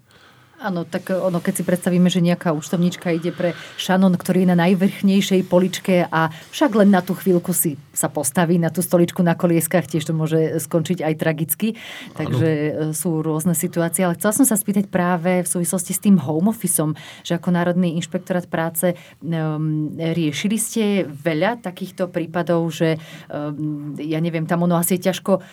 Áno, 0.56 0.88
tak 0.88 1.12
ono, 1.12 1.44
keď 1.44 1.54
si 1.62 1.64
predstavíme, 1.68 2.08
že 2.08 2.24
nejaká 2.24 2.56
účtovníčka 2.56 3.12
ide 3.12 3.36
pre 3.36 3.52
šanon, 3.76 4.16
ktorý 4.16 4.48
je 4.48 4.52
na 4.56 4.58
najvrchnejšej 4.64 5.42
poličke 5.52 6.08
a 6.08 6.32
však 6.32 6.72
len 6.80 6.96
na 6.96 7.04
tú 7.04 7.12
chvíľku 7.12 7.52
si 7.52 7.76
sa 7.92 8.08
postaví 8.08 8.56
na 8.56 8.72
tú 8.72 8.80
stoličku 8.80 9.20
na 9.20 9.36
kolieskách, 9.36 9.86
tiež 9.86 10.08
to 10.08 10.16
môže 10.16 10.64
skončiť 10.64 11.04
aj 11.04 11.14
tragicky. 11.20 11.76
Takže 12.16 12.50
ano. 12.50 12.96
E, 12.96 12.96
sú 12.96 13.20
rôzne 13.20 13.52
situácie. 13.52 14.08
Ale 14.08 14.16
chcela 14.16 14.32
som 14.32 14.48
sa 14.48 14.56
spýtať 14.56 14.88
práve 14.88 15.44
v 15.44 15.48
súvislosti 15.48 15.92
s 15.92 16.00
tým 16.00 16.16
home 16.18 16.48
officeom, 16.48 16.96
že 17.28 17.36
ako 17.36 17.52
Národný 17.52 18.00
inšpektorát 18.00 18.48
práce 18.48 18.96
um, 19.22 19.92
riešili 19.92 20.56
ste 20.56 20.84
veľa 21.04 21.62
takýchto 21.62 22.08
prípadov, 22.08 22.72
že 22.72 22.96
um, 23.28 23.92
ja 24.00 24.24
neviem, 24.24 24.48
tam 24.48 24.64
ono 24.64 24.80
asi 24.80 24.96
je 24.96 25.12
ťažko 25.12 25.44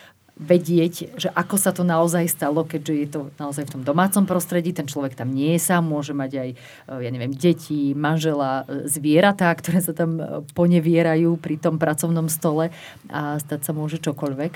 vedieť, 0.40 1.20
že 1.20 1.28
ako 1.28 1.56
sa 1.60 1.76
to 1.76 1.84
naozaj 1.84 2.24
stalo, 2.24 2.64
keďže 2.64 2.94
je 2.96 3.08
to 3.08 3.20
naozaj 3.36 3.68
v 3.68 3.72
tom 3.78 3.82
domácom 3.84 4.24
prostredí, 4.24 4.72
ten 4.72 4.88
človek 4.88 5.12
tam 5.12 5.28
nie 5.28 5.54
je 5.56 5.60
sám, 5.60 5.84
môže 5.84 6.16
mať 6.16 6.30
aj, 6.40 6.50
e, 6.52 6.56
ja 7.04 7.10
neviem, 7.12 7.36
deti, 7.36 7.92
manžela, 7.92 8.64
e, 8.64 8.88
zvieratá, 8.88 9.52
ktoré 9.52 9.84
sa 9.84 9.92
tam 9.92 10.16
e, 10.16 10.24
ponevierajú 10.56 11.36
pri 11.36 11.60
tom 11.60 11.76
pracovnom 11.76 12.32
stole 12.32 12.72
a 13.12 13.36
stať 13.36 13.60
sa 13.60 13.72
môže 13.76 14.00
čokoľvek. 14.00 14.52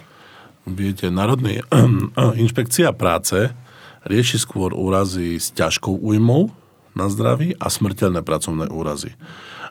Viete, 0.67 1.12
Národný 1.12 1.61
inšpekcia 2.43 2.91
práce 2.97 3.53
rieši 4.09 4.41
skôr 4.41 4.73
úrazy 4.73 5.37
s 5.37 5.53
ťažkou 5.53 5.93
újmou 5.93 6.51
na 6.97 7.12
zdraví 7.12 7.53
a 7.61 7.69
smrteľné 7.69 8.25
pracovné 8.25 8.73
úrazy. 8.73 9.12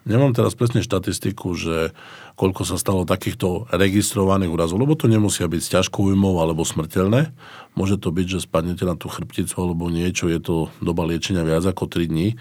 Nemám 0.06 0.38
teraz 0.38 0.54
presne 0.54 0.86
štatistiku, 0.86 1.58
že 1.58 1.90
koľko 2.38 2.62
sa 2.62 2.78
stalo 2.78 3.10
takýchto 3.10 3.66
registrovaných 3.74 4.54
úrazov, 4.54 4.78
lebo 4.78 4.94
to 4.94 5.10
nemusia 5.10 5.50
byť 5.50 5.62
s 5.66 5.74
ťažkou 5.74 6.14
újmou 6.14 6.38
alebo 6.38 6.62
smrteľné. 6.62 7.34
Môže 7.74 7.98
to 7.98 8.14
byť, 8.14 8.38
že 8.38 8.46
spadnete 8.46 8.86
na 8.86 8.94
tú 8.94 9.10
chrbticu 9.10 9.58
alebo 9.58 9.90
niečo, 9.90 10.30
je 10.30 10.38
to 10.38 10.70
doba 10.78 11.10
liečenia 11.10 11.42
viac 11.42 11.66
ako 11.66 11.90
3 11.90 12.06
dní. 12.06 12.38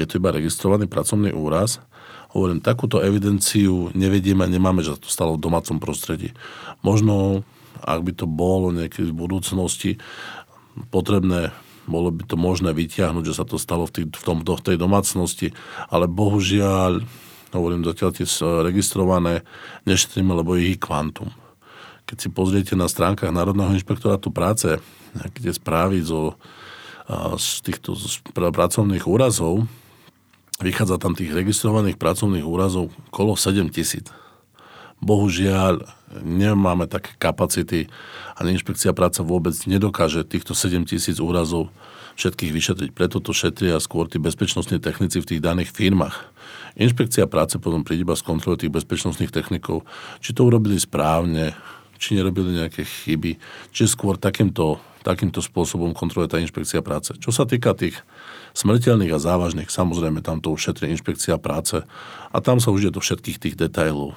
Je 0.00 0.08
to 0.08 0.16
iba 0.16 0.32
registrovaný 0.32 0.88
pracovný 0.88 1.36
úraz. 1.36 1.84
Hovorím, 2.32 2.64
takúto 2.64 3.04
evidenciu 3.04 3.92
nevedieme 3.92 4.48
nemáme, 4.48 4.80
že 4.80 4.96
to 4.96 5.12
stalo 5.12 5.36
v 5.36 5.44
domácom 5.44 5.76
prostredí. 5.76 6.32
Možno, 6.80 7.44
ak 7.84 8.00
by 8.00 8.12
to 8.16 8.24
bolo 8.24 8.72
niekedy 8.72 9.12
v 9.12 9.20
budúcnosti 9.20 10.00
potrebné 10.88 11.52
bolo 11.92 12.08
by 12.08 12.24
to 12.24 12.40
možné 12.40 12.72
vyťahnuť, 12.72 13.24
že 13.28 13.36
sa 13.36 13.44
to 13.44 13.60
stalo 13.60 13.84
v, 13.84 13.92
tý, 13.92 14.02
v, 14.08 14.22
tom, 14.24 14.40
v 14.40 14.64
tej 14.64 14.80
domácnosti, 14.80 15.52
ale 15.92 16.08
bohužiaľ, 16.08 17.04
hovorím 17.52 17.84
zatiaľ 17.84 18.10
tie 18.16 18.26
registrované, 18.64 19.44
nešetríme, 19.84 20.32
lebo 20.32 20.56
ich 20.56 20.80
kvantum. 20.80 21.28
Keď 22.08 22.16
si 22.16 22.28
pozriete 22.32 22.74
na 22.74 22.88
stránkach 22.88 23.28
Národného 23.28 23.76
inšpektorátu 23.76 24.32
práce, 24.32 24.80
tie 25.36 25.52
správy 25.52 26.00
zo, 26.00 26.40
z 27.36 27.60
týchto 27.60 27.92
z 27.92 28.24
pracovných 28.32 29.04
úrazov, 29.04 29.68
vychádza 30.62 30.96
tam 30.96 31.12
tých 31.12 31.34
registrovaných 31.34 32.00
pracovných 32.00 32.46
úrazov 32.46 32.88
kolo 33.12 33.36
7 33.36 33.68
tisíc. 33.68 34.08
Bohužiaľ, 35.02 35.82
nemáme 36.22 36.86
také 36.86 37.18
kapacity 37.18 37.90
a 38.38 38.46
inšpekcia 38.46 38.94
práca 38.94 39.26
vôbec 39.26 39.50
nedokáže 39.66 40.22
týchto 40.22 40.54
7 40.54 40.86
tisíc 40.86 41.18
úrazov 41.18 41.74
všetkých 42.14 42.54
vyšetriť. 42.54 42.90
Preto 42.94 43.18
to 43.18 43.34
šetria 43.34 43.82
skôr 43.82 44.06
tí 44.06 44.22
bezpečnostní 44.22 44.78
technici 44.78 45.18
v 45.18 45.26
tých 45.26 45.40
daných 45.42 45.74
firmách. 45.74 46.30
Inšpekcia 46.78 47.26
práce 47.26 47.58
potom 47.58 47.82
príde 47.82 48.06
iba 48.06 48.14
z 48.14 48.22
kontroly 48.22 48.62
tých 48.62 48.70
bezpečnostných 48.70 49.34
technikov, 49.34 49.82
či 50.22 50.30
to 50.32 50.46
urobili 50.46 50.78
správne, 50.78 51.56
či 51.98 52.14
nerobili 52.14 52.62
nejaké 52.62 52.86
chyby, 52.86 53.42
či 53.74 53.82
skôr 53.90 54.16
takýmto, 54.22 54.78
takýmto 55.02 55.42
spôsobom 55.42 55.92
kontroluje 55.98 56.30
tá 56.30 56.38
inšpekcia 56.38 56.78
práce. 56.78 57.16
Čo 57.18 57.34
sa 57.34 57.44
týka 57.44 57.74
tých 57.74 57.98
smrteľných 58.54 59.12
a 59.12 59.18
závažných, 59.18 59.72
samozrejme 59.72 60.22
tam 60.22 60.38
to 60.38 60.54
už 60.54 60.72
šetrí 60.72 60.94
inšpekcia 60.94 61.42
práce 61.42 61.82
a 62.30 62.36
tam 62.38 62.60
sa 62.62 62.70
už 62.70 62.88
ide 62.88 62.96
do 62.96 63.02
všetkých 63.02 63.40
tých 63.40 63.54
detailov 63.58 64.14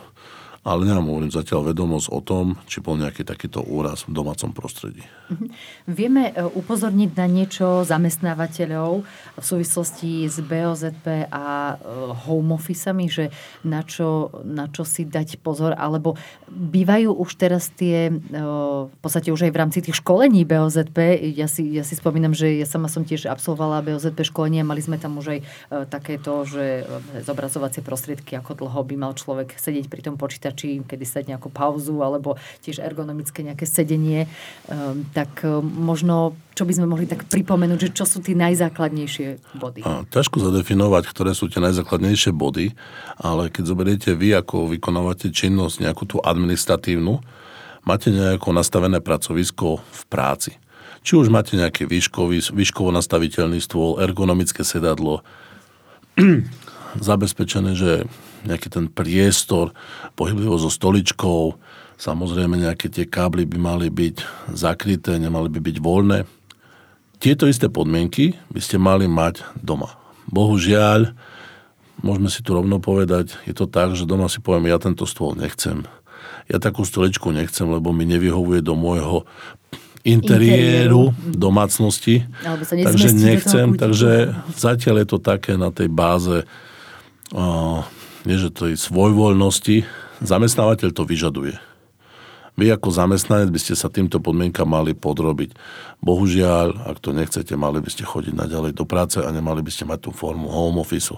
ale 0.65 0.89
nemám 0.89 1.05
hovorím 1.13 1.29
zatiaľ 1.29 1.69
vedomosť 1.69 2.09
o 2.09 2.19
tom, 2.25 2.57
či 2.65 2.81
bol 2.81 2.97
nejaký 2.97 3.21
takýto 3.21 3.61
úraz 3.61 4.09
v 4.09 4.17
domácom 4.17 4.49
prostredí. 4.49 5.05
Mhm. 5.29 5.45
Vieme 5.85 6.33
e, 6.33 6.41
upozorniť 6.41 7.11
na 7.13 7.29
niečo 7.29 7.85
zamestnávateľov 7.85 9.05
v 9.37 9.45
súvislosti 9.45 10.25
s 10.25 10.41
BOZP 10.41 11.29
a 11.29 11.45
e, 11.45 12.15
home 12.25 12.57
officeami, 12.57 13.05
že 13.05 13.29
na 13.61 13.85
čo, 13.85 14.33
na 14.41 14.65
čo 14.65 14.81
si 14.81 15.05
dať 15.05 15.37
pozor, 15.45 15.77
alebo 15.77 16.17
bývajú 16.49 17.13
už 17.13 17.29
teraz 17.37 17.69
tie, 17.69 18.09
e, 18.09 18.13
v 18.89 18.97
podstate 19.05 19.29
už 19.29 19.45
aj 19.45 19.51
v 19.53 19.59
rámci 19.61 19.79
tých 19.85 20.01
školení 20.01 20.49
BOZP, 20.49 21.29
ja 21.37 21.45
si, 21.45 21.77
ja 21.77 21.85
si 21.85 21.93
spomínam, 21.93 22.33
že 22.33 22.57
ja 22.57 22.65
sama 22.65 22.89
som 22.89 23.05
tiež 23.05 23.29
absolvovala 23.29 23.85
BOZP 23.85 24.25
školenie 24.33 24.65
mali 24.65 24.81
sme 24.81 24.97
tam 24.97 25.21
už 25.21 25.37
aj 25.37 25.39
takéto, 25.93 26.41
že 26.47 26.87
zobrazovacie 27.21 27.85
prostriedky, 27.85 28.33
ako 28.33 28.65
dlho 28.65 28.81
by 28.81 28.95
mal 28.97 29.13
človek 29.13 29.53
sedieť 29.61 29.85
pri 29.91 30.01
tom 30.01 30.15
počítači 30.17 30.54
či 30.55 30.81
kedy 30.81 31.05
sa 31.05 31.19
nejakú 31.21 31.51
pauzu, 31.51 31.99
alebo 32.01 32.39
tiež 32.63 32.79
ergonomické 32.79 33.43
nejaké 33.43 33.67
sedenie, 33.67 34.25
um, 34.71 35.03
tak 35.11 35.43
um, 35.43 35.61
možno, 35.61 36.33
čo 36.55 36.63
by 36.63 36.73
sme 36.73 36.87
mohli 36.87 37.05
tak 37.05 37.27
pripomenúť, 37.27 37.91
že 37.91 37.93
čo 37.93 38.07
sú 38.07 38.23
tie 38.23 38.33
najzákladnejšie 38.33 39.59
body? 39.59 39.83
A, 39.83 40.07
ťažko 40.07 40.39
zadefinovať, 40.39 41.03
ktoré 41.11 41.35
sú 41.35 41.51
tie 41.51 41.59
najzákladnejšie 41.59 42.31
body, 42.31 42.71
ale 43.19 43.51
keď 43.51 43.63
zoberiete 43.67 44.11
vy, 44.15 44.39
ako 44.39 44.71
vykonávate 44.71 45.29
činnosť, 45.29 45.83
nejakú 45.83 46.07
tú 46.07 46.17
administratívnu, 46.23 47.19
máte 47.85 48.09
nejako 48.09 48.55
nastavené 48.55 48.99
pracovisko 48.99 49.83
v 49.83 50.01
práci. 50.09 50.57
Či 51.05 51.21
už 51.21 51.29
máte 51.29 51.53
nejaký 51.53 51.85
výškový, 51.85 52.49
výškovo 52.49 52.89
nastaviteľný 52.89 53.61
stôl, 53.61 54.01
ergonomické 54.01 54.65
sedadlo, 54.65 55.21
zabezpečené, 56.97 57.77
že 57.77 57.91
nejaký 58.45 58.69
ten 58.69 58.85
priestor, 58.87 59.73
pohyblivo 60.13 60.55
so 60.61 60.69
stoličkou, 60.69 61.57
samozrejme 61.97 62.61
nejaké 62.61 62.87
tie 62.87 63.09
kábly 63.09 63.43
by 63.49 63.57
mali 63.57 63.87
byť 63.89 64.15
zakryté, 64.53 65.17
nemali 65.17 65.49
by 65.49 65.59
byť 65.59 65.77
voľné. 65.81 66.19
Tieto 67.17 67.49
isté 67.49 67.71
podmienky 67.71 68.37
by 68.51 68.61
ste 68.61 68.77
mali 68.77 69.09
mať 69.09 69.41
doma. 69.57 69.97
Bohužiaľ, 70.29 71.15
môžeme 72.03 72.29
si 72.29 72.43
tu 72.45 72.53
rovno 72.53 72.77
povedať, 72.77 73.39
je 73.47 73.53
to 73.55 73.65
tak, 73.65 73.97
že 73.97 74.05
doma 74.05 74.29
si 74.29 74.43
poviem, 74.43 74.69
ja 74.69 74.77
tento 74.77 75.07
stôl 75.09 75.33
nechcem. 75.33 75.87
Ja 76.45 76.61
takú 76.61 76.85
stoličku 76.85 77.33
nechcem, 77.33 77.65
lebo 77.65 77.89
mi 77.89 78.05
nevyhovuje 78.05 78.61
do 78.61 78.77
môjho 78.77 79.25
interiéru, 80.05 81.09
interiéru. 81.09 81.33
domácnosti. 81.33 82.29
takže 82.69 83.09
nechcem, 83.17 83.73
takže 83.73 84.37
zatiaľ 84.53 85.01
je 85.01 85.07
to 85.09 85.17
také 85.17 85.57
na 85.57 85.73
tej 85.73 85.89
báze 85.89 86.45
nie 88.25 88.37
že 88.41 88.49
to 88.49 88.69
je 88.69 88.75
svojvoľnosti, 88.77 89.85
zamestnávateľ 90.21 90.89
to 90.91 91.03
vyžaduje. 91.05 91.55
Vy 92.55 92.71
ako 92.71 92.87
zamestnanec 92.87 93.51
by 93.51 93.59
ste 93.59 93.75
sa 93.75 93.91
týmto 93.91 94.23
podmienkam 94.23 94.63
mali 94.63 94.95
podrobiť. 94.95 95.59
Bohužiaľ, 95.99 96.87
ak 96.87 97.03
to 97.03 97.11
nechcete, 97.11 97.51
mali 97.59 97.83
by 97.83 97.89
ste 97.91 98.07
chodiť 98.07 98.31
naďalej 98.31 98.71
do 98.79 98.87
práce 98.87 99.19
a 99.19 99.27
nemali 99.27 99.59
by 99.59 99.71
ste 99.71 99.83
mať 99.83 100.07
tú 100.07 100.11
formu 100.15 100.47
home 100.47 100.79
office. 100.79 101.11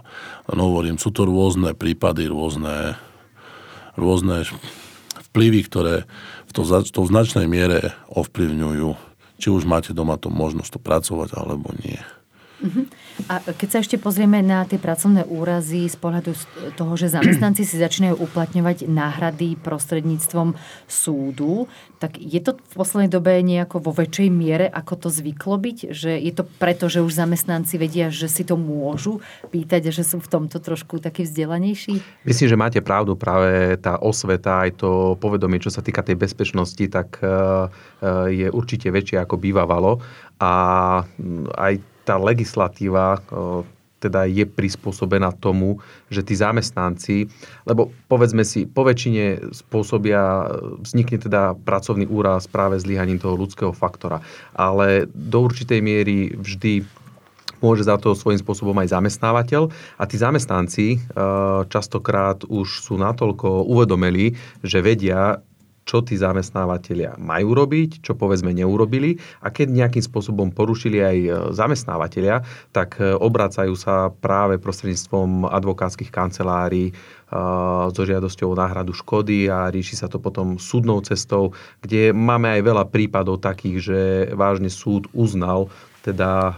No 0.50 0.74
hovorím, 0.74 0.98
sú 0.98 1.14
to 1.14 1.30
rôzne 1.30 1.78
prípady, 1.78 2.26
rôzne, 2.26 2.98
rôzne 3.94 4.50
vplyvy, 5.30 5.62
ktoré 5.70 6.10
v 6.50 6.52
to, 6.58 6.66
to 6.66 7.00
v 7.06 7.12
značnej 7.14 7.46
miere 7.46 7.94
ovplyvňujú, 8.10 8.90
či 9.38 9.48
už 9.54 9.70
máte 9.70 9.94
doma 9.94 10.18
to 10.18 10.34
možnosť 10.34 10.74
to 10.74 10.80
pracovať, 10.82 11.38
alebo 11.38 11.70
nie. 11.86 12.02
Uh-huh. 12.58 12.90
A 13.30 13.38
keď 13.54 13.68
sa 13.70 13.80
ešte 13.86 14.02
pozrieme 14.02 14.42
na 14.42 14.66
tie 14.66 14.82
pracovné 14.82 15.30
úrazy 15.30 15.86
z 15.86 15.94
pohľadu 15.94 16.34
toho, 16.74 16.94
že 16.98 17.14
zamestnanci 17.14 17.62
si 17.62 17.78
začínajú 17.78 18.18
uplatňovať 18.18 18.90
náhrady 18.90 19.62
prostredníctvom 19.62 20.58
súdu, 20.90 21.70
tak 22.02 22.18
je 22.18 22.42
to 22.42 22.58
v 22.58 22.74
poslednej 22.74 23.14
dobe 23.14 23.34
nejako 23.46 23.82
vo 23.82 23.94
väčšej 23.94 24.30
miere, 24.34 24.66
ako 24.70 25.06
to 25.06 25.10
zvyklo 25.14 25.58
byť? 25.58 25.78
Že 25.94 26.12
je 26.18 26.34
to 26.34 26.44
preto, 26.58 26.90
že 26.90 27.06
už 27.06 27.14
zamestnanci 27.14 27.78
vedia, 27.78 28.10
že 28.10 28.26
si 28.26 28.42
to 28.42 28.58
môžu 28.58 29.22
pýtať 29.54 29.90
a 29.90 29.92
že 29.94 30.02
sú 30.06 30.18
v 30.18 30.30
tomto 30.30 30.58
trošku 30.58 30.98
takí 30.98 31.26
vzdelanejší? 31.26 32.26
Myslím, 32.26 32.48
že 32.50 32.58
máte 32.58 32.80
pravdu. 32.82 33.14
Práve 33.14 33.78
tá 33.78 34.02
osveta, 34.02 34.66
aj 34.66 34.82
to 34.82 35.18
povedomie, 35.22 35.62
čo 35.62 35.70
sa 35.70 35.86
týka 35.86 36.02
tej 36.02 36.18
bezpečnosti, 36.18 36.86
tak 36.90 37.22
eh, 37.22 37.30
eh, 37.30 38.46
je 38.46 38.48
určite 38.50 38.90
väčšie, 38.90 39.22
ako 39.22 39.38
bývalo. 39.38 40.02
A 40.38 40.54
mm, 41.18 41.54
aj 41.54 41.97
tá 42.08 42.16
legislatíva 42.16 43.20
teda 43.98 44.30
je 44.30 44.46
prispôsobená 44.46 45.34
tomu, 45.42 45.82
že 46.14 46.22
tí 46.22 46.38
zamestnanci, 46.38 47.26
lebo 47.66 47.90
povedzme 48.06 48.46
si, 48.46 48.70
po 48.70 48.86
väčšine 48.86 49.50
spôsobia, 49.58 50.54
vznikne 50.86 51.18
teda 51.18 51.58
pracovný 51.58 52.06
úraz 52.06 52.46
práve 52.46 52.78
zlyhaním 52.78 53.18
toho 53.18 53.34
ľudského 53.34 53.74
faktora. 53.74 54.22
Ale 54.54 55.10
do 55.10 55.42
určitej 55.42 55.82
miery 55.82 56.30
vždy 56.38 56.86
môže 57.58 57.90
za 57.90 57.98
to 57.98 58.14
svojím 58.14 58.38
spôsobom 58.38 58.78
aj 58.78 58.94
zamestnávateľ. 58.94 59.74
A 59.98 60.04
tí 60.06 60.22
zamestnanci 60.22 61.02
častokrát 61.66 62.46
už 62.46 62.86
sú 62.86 63.02
natoľko 63.02 63.66
uvedomeli, 63.66 64.38
že 64.62 64.86
vedia, 64.86 65.42
čo 65.88 66.04
tí 66.04 66.20
zamestnávateľia 66.20 67.16
majú 67.16 67.56
robiť, 67.56 68.04
čo 68.04 68.20
povedzme 68.20 68.52
neurobili 68.52 69.16
a 69.40 69.48
keď 69.48 69.72
nejakým 69.72 70.04
spôsobom 70.04 70.52
porušili 70.52 71.00
aj 71.00 71.18
e, 71.18 71.30
zamestnávateľia, 71.56 72.44
tak 72.76 73.00
e, 73.00 73.16
obracajú 73.16 73.74
sa 73.80 74.12
práve 74.12 74.60
prostredníctvom 74.60 75.48
advokátskych 75.48 76.12
kancelárií 76.12 76.92
so 77.92 78.02
žiadosťou 78.08 78.56
o 78.56 78.60
náhradu 78.60 78.96
škody 78.96 79.52
a 79.52 79.68
rieši 79.68 80.00
sa 80.00 80.08
to 80.08 80.16
potom 80.16 80.56
súdnou 80.56 81.04
cestou, 81.04 81.52
kde 81.84 82.16
máme 82.16 82.48
aj 82.48 82.62
veľa 82.64 82.84
prípadov 82.88 83.44
takých, 83.44 83.78
že 83.84 84.00
vážne 84.32 84.72
súd 84.72 85.12
uznal 85.12 85.68
teda 86.08 86.32
e, 86.32 86.52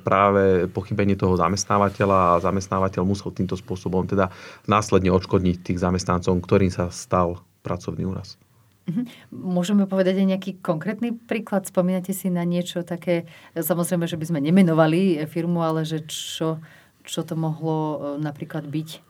práve 0.00 0.72
pochybenie 0.72 1.20
toho 1.20 1.36
zamestnávateľa 1.36 2.40
a 2.40 2.40
zamestnávateľ 2.40 3.04
musel 3.04 3.28
týmto 3.36 3.60
spôsobom 3.60 4.08
teda 4.08 4.32
následne 4.64 5.12
odškodniť 5.12 5.56
tých 5.60 5.82
zamestnancov, 5.84 6.40
ktorým 6.40 6.72
sa 6.72 6.88
stal 6.88 7.44
pracovný 7.60 8.08
úraz. 8.08 8.40
Mhm. 8.86 9.02
Môžeme 9.34 9.84
povedať 9.90 10.22
aj 10.22 10.26
nejaký 10.30 10.50
konkrétny 10.62 11.10
príklad? 11.10 11.66
Spomínate 11.66 12.14
si 12.14 12.30
na 12.30 12.46
niečo 12.46 12.86
také, 12.86 13.26
samozrejme, 13.58 14.06
že 14.06 14.14
by 14.14 14.24
sme 14.30 14.40
nemenovali 14.40 15.26
firmu, 15.26 15.58
ale 15.66 15.82
že 15.82 16.06
čo, 16.06 16.62
čo 17.02 17.20
to 17.26 17.34
mohlo 17.34 17.78
e, 17.78 17.98
napríklad 18.22 18.62
byť? 18.70 19.02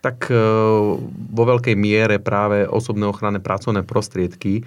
Tak 0.00 0.32
e, 0.32 0.36
vo 1.30 1.44
veľkej 1.44 1.76
miere 1.76 2.16
práve 2.16 2.64
osobné 2.64 3.04
ochranné 3.04 3.38
pracovné 3.38 3.84
prostriedky 3.84 4.60
e, 4.60 4.62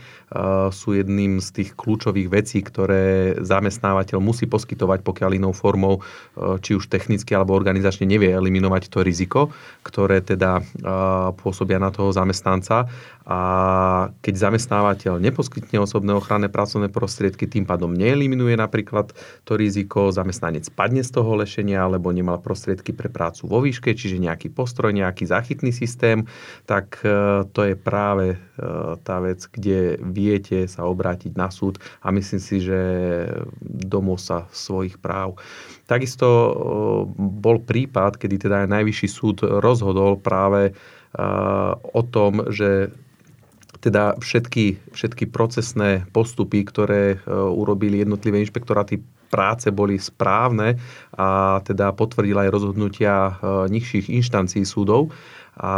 sú 0.70 0.94
jedným 0.94 1.42
z 1.42 1.50
tých 1.62 1.70
kľúčových 1.74 2.30
vecí, 2.30 2.62
ktoré 2.62 3.38
zamestnávateľ 3.42 4.22
musí 4.22 4.46
poskytovať, 4.46 5.02
pokiaľ 5.02 5.32
inou 5.42 5.54
formou, 5.54 6.00
e, 6.00 6.02
či 6.62 6.78
už 6.78 6.86
technicky 6.88 7.34
alebo 7.34 7.58
organizačne 7.58 8.06
nevie 8.06 8.30
eliminovať 8.30 8.94
to 8.94 9.02
riziko, 9.02 9.50
ktoré 9.82 10.22
teda 10.22 10.62
pôsobia 11.42 11.82
na 11.82 11.90
toho 11.90 12.14
zamestnanca. 12.14 12.88
A 13.24 13.40
keď 14.20 14.52
zamestnávateľ 14.52 15.16
neposkytne 15.16 15.80
osobné 15.80 16.12
ochranné 16.12 16.52
pracovné 16.52 16.92
prostriedky, 16.92 17.48
tým 17.48 17.64
pádom 17.64 17.96
neeliminuje 17.96 18.60
napríklad 18.60 19.16
to 19.48 19.56
riziko, 19.56 20.12
zamestnanec 20.12 20.68
padne 20.76 21.08
z 21.08 21.12
toho 21.12 21.32
lešenia 21.40 21.88
alebo 21.88 22.12
nemal 22.12 22.44
prostriedky 22.44 22.92
pre 22.92 23.08
prácu 23.08 23.48
vo 23.48 23.64
výške, 23.64 23.96
čiže 23.96 24.20
nejaký 24.20 24.52
postroj, 24.52 24.92
nejaký 24.92 25.23
záchytný 25.26 25.72
systém, 25.72 26.26
tak 26.66 27.00
e, 27.04 27.10
to 27.52 27.62
je 27.68 27.76
práve 27.76 28.36
e, 28.36 28.38
tá 29.02 29.18
vec, 29.20 29.46
kde 29.50 29.98
viete 30.02 30.66
sa 30.68 30.88
obrátiť 30.88 31.34
na 31.36 31.52
súd 31.52 31.80
a 32.02 32.12
myslím 32.12 32.42
si, 32.42 32.64
že 32.64 32.80
domov 33.64 34.22
sa 34.22 34.48
svojich 34.52 35.00
práv. 35.00 35.40
Takisto 35.88 36.28
e, 36.28 36.54
bol 37.18 37.62
prípad, 37.62 38.18
kedy 38.18 38.36
teda 38.50 38.66
aj 38.66 38.72
Najvyšší 38.74 39.10
súd 39.10 39.38
rozhodol 39.44 40.18
práve 40.18 40.74
o 41.94 42.02
tom, 42.10 42.50
že 42.50 42.90
teda 43.86 44.18
všetky, 44.18 44.82
všetky 44.98 45.30
procesné 45.30 46.10
postupy, 46.10 46.66
ktoré 46.66 47.22
urobili 47.30 48.02
jednotlivé 48.02 48.42
inšpektoráty 48.42 49.06
práce 49.34 49.74
boli 49.74 49.98
správne 49.98 50.78
a 51.18 51.58
teda 51.66 51.90
potvrdila 51.98 52.46
aj 52.46 52.54
rozhodnutia 52.54 53.14
e, 53.18 53.32
nižších 53.74 54.14
inštancií 54.14 54.62
súdov. 54.62 55.10
A 55.54 55.74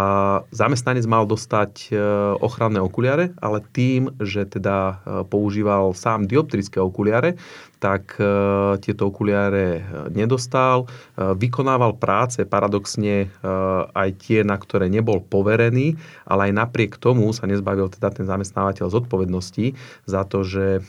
zamestnanec 0.56 1.04
mal 1.04 1.28
dostať 1.28 1.92
e, 1.92 2.00
ochranné 2.40 2.80
okuliare, 2.80 3.36
ale 3.44 3.60
tým, 3.76 4.14
že 4.24 4.48
teda 4.48 5.04
používal 5.28 5.92
sám 5.92 6.32
dioptrické 6.32 6.80
okuliare, 6.80 7.36
tak 7.86 8.18
e, 8.18 8.26
tieto 8.82 9.14
okuliare 9.14 9.66
e, 9.78 9.82
nedostal. 10.10 10.86
E, 10.86 11.38
vykonával 11.38 12.02
práce 12.02 12.42
paradoxne 12.48 13.30
aj 13.94 14.10
tie, 14.22 14.42
na 14.42 14.58
ktoré 14.58 14.88
nebol 14.90 15.22
poverený, 15.22 15.98
ale 16.26 16.50
aj 16.50 16.54
napriek 16.66 16.98
tomu 16.98 17.30
sa 17.36 17.46
nezbavil 17.46 17.92
teda 17.92 18.10
ten 18.12 18.26
zamestnávateľ 18.26 18.88
zodpovednosti 18.90 19.76
za 20.08 20.22
to, 20.26 20.42
že 20.46 20.82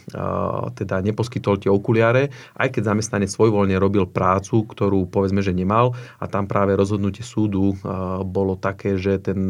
teda 0.77 1.03
neposkytol 1.05 1.61
tie 1.61 1.71
okuliare, 1.73 2.33
aj 2.57 2.69
keď 2.77 2.93
zamestnanec 2.95 3.31
svojvoľne 3.33 3.77
robil 3.77 4.09
prácu, 4.09 4.65
ktorú 4.65 5.09
povedzme, 5.11 5.43
že 5.43 5.57
nemal 5.57 5.97
a 6.21 6.25
tam 6.31 6.49
práve 6.49 6.77
rozhodnutie 6.77 7.25
súdu 7.27 7.77
bolo 8.25 8.55
také, 8.77 9.01
že 9.01 9.17
ten 9.17 9.49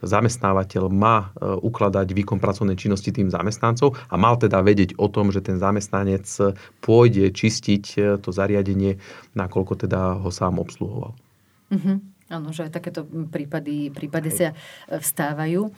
zamestnávateľ 0.00 0.88
má 0.88 1.36
ukladať 1.38 2.16
výkon 2.16 2.40
pracovnej 2.40 2.80
činnosti 2.80 3.12
tým 3.12 3.28
zamestnancov 3.28 4.00
a 4.08 4.16
mal 4.16 4.40
teda 4.40 4.64
vedieť 4.64 4.96
o 4.96 5.12
tom, 5.12 5.28
že 5.28 5.44
ten 5.44 5.60
zamestnanec 5.60 6.24
pôjde 6.80 7.28
čistiť 7.28 7.84
e, 7.94 7.98
to 8.16 8.32
zariadenie, 8.32 8.96
nakoľko 9.36 9.84
teda 9.84 10.24
ho 10.24 10.30
sám 10.32 10.56
obsluhoval. 10.56 11.12
Mm-hmm. 11.68 11.96
Áno, 12.32 12.48
že 12.56 12.64
aj 12.64 12.72
takéto 12.72 13.04
prípady, 13.28 13.92
prípady 13.92 14.32
sa 14.32 14.56
e, 14.88 14.96
vstávajú. 14.96 15.68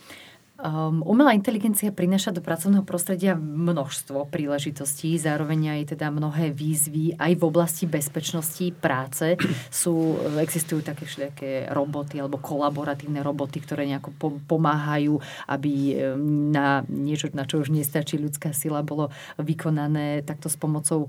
Um, 0.56 1.04
umelá 1.04 1.36
inteligencia 1.36 1.92
prináša 1.92 2.32
do 2.32 2.40
pracovného 2.40 2.80
prostredia 2.80 3.36
množstvo 3.36 4.24
príležitostí, 4.32 5.20
zároveň 5.20 5.76
aj 5.76 5.92
teda 5.92 6.08
mnohé 6.08 6.48
výzvy 6.48 7.12
aj 7.20 7.36
v 7.36 7.42
oblasti 7.44 7.84
bezpečnosti 7.84 8.64
práce. 8.80 9.36
Sú, 9.68 10.16
existujú 10.40 10.80
také 10.80 11.04
všelijaké 11.04 11.68
roboty 11.76 12.24
alebo 12.24 12.40
kolaboratívne 12.40 13.20
roboty, 13.20 13.60
ktoré 13.60 13.84
nejako 13.84 14.16
pomáhajú, 14.48 15.20
aby 15.44 16.00
na 16.48 16.88
niečo, 16.88 17.28
na 17.36 17.44
čo 17.44 17.60
už 17.60 17.68
nestačí 17.68 18.16
ľudská 18.16 18.56
sila, 18.56 18.80
bolo 18.80 19.12
vykonané 19.36 20.24
takto 20.24 20.48
s 20.48 20.56
pomocou 20.56 21.04
e, 21.04 21.08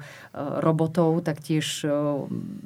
robotov, 0.59 1.23
taktiež 1.23 1.87
e, 1.87 1.91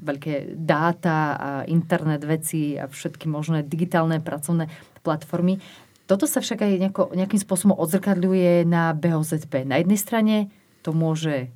veľké 0.01 0.57
dáta 0.57 1.37
a 1.37 1.49
internet 1.69 2.25
veci 2.25 2.73
a 2.73 2.89
všetky 2.89 3.29
možné 3.29 3.61
digitálne 3.61 4.17
pracovné 4.17 4.65
platformy 5.05 5.61
toto 6.05 6.25
sa 6.27 6.43
však 6.43 6.59
aj 6.61 6.71
nejako, 6.77 7.03
nejakým 7.13 7.41
spôsobom 7.41 7.77
odzrkadľuje 7.77 8.67
na 8.67 8.91
BOZP. 8.93 9.63
Na 9.63 9.79
jednej 9.79 9.99
strane 9.99 10.35
to 10.81 10.91
môže 10.91 11.53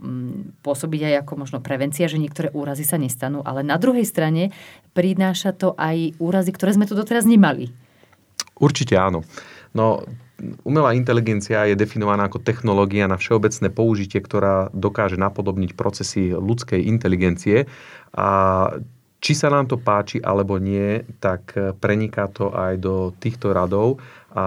mm, 0.00 0.62
pôsobiť 0.62 1.00
aj 1.12 1.14
ako 1.26 1.32
možno 1.36 1.58
prevencia, 1.60 2.08
že 2.08 2.22
niektoré 2.22 2.48
úrazy 2.54 2.86
sa 2.86 2.96
nestanú, 2.96 3.42
ale 3.44 3.66
na 3.66 3.76
druhej 3.76 4.06
strane 4.06 4.54
prináša 4.94 5.52
to 5.52 5.74
aj 5.76 6.16
úrazy, 6.22 6.50
ktoré 6.54 6.74
sme 6.74 6.88
tu 6.88 6.94
doteraz 6.94 7.26
nemali. 7.26 7.70
Určite 8.58 8.98
áno. 8.98 9.22
No, 9.76 10.02
umelá 10.64 10.94
inteligencia 10.94 11.66
je 11.66 11.78
definovaná 11.78 12.26
ako 12.26 12.42
technológia 12.42 13.10
na 13.10 13.18
všeobecné 13.18 13.68
použitie, 13.70 14.18
ktorá 14.22 14.70
dokáže 14.74 15.18
napodobniť 15.18 15.74
procesy 15.74 16.34
ľudskej 16.34 16.86
inteligencie. 16.86 17.66
A 18.14 18.70
či 19.18 19.32
sa 19.34 19.50
nám 19.50 19.66
to 19.66 19.76
páči 19.76 20.22
alebo 20.22 20.62
nie, 20.62 21.02
tak 21.18 21.50
preniká 21.82 22.30
to 22.30 22.54
aj 22.54 22.78
do 22.78 23.10
týchto 23.18 23.50
radov 23.50 23.98
a 24.30 24.46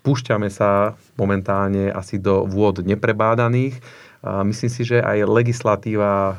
púšťame 0.00 0.48
sa 0.48 0.96
momentálne 1.16 1.92
asi 1.92 2.16
do 2.16 2.48
vôd 2.48 2.84
neprebádaných. 2.84 3.80
Myslím 4.20 4.68
si, 4.68 4.84
že 4.84 5.00
aj 5.00 5.24
legislatíva 5.24 6.12
e, 6.12 6.34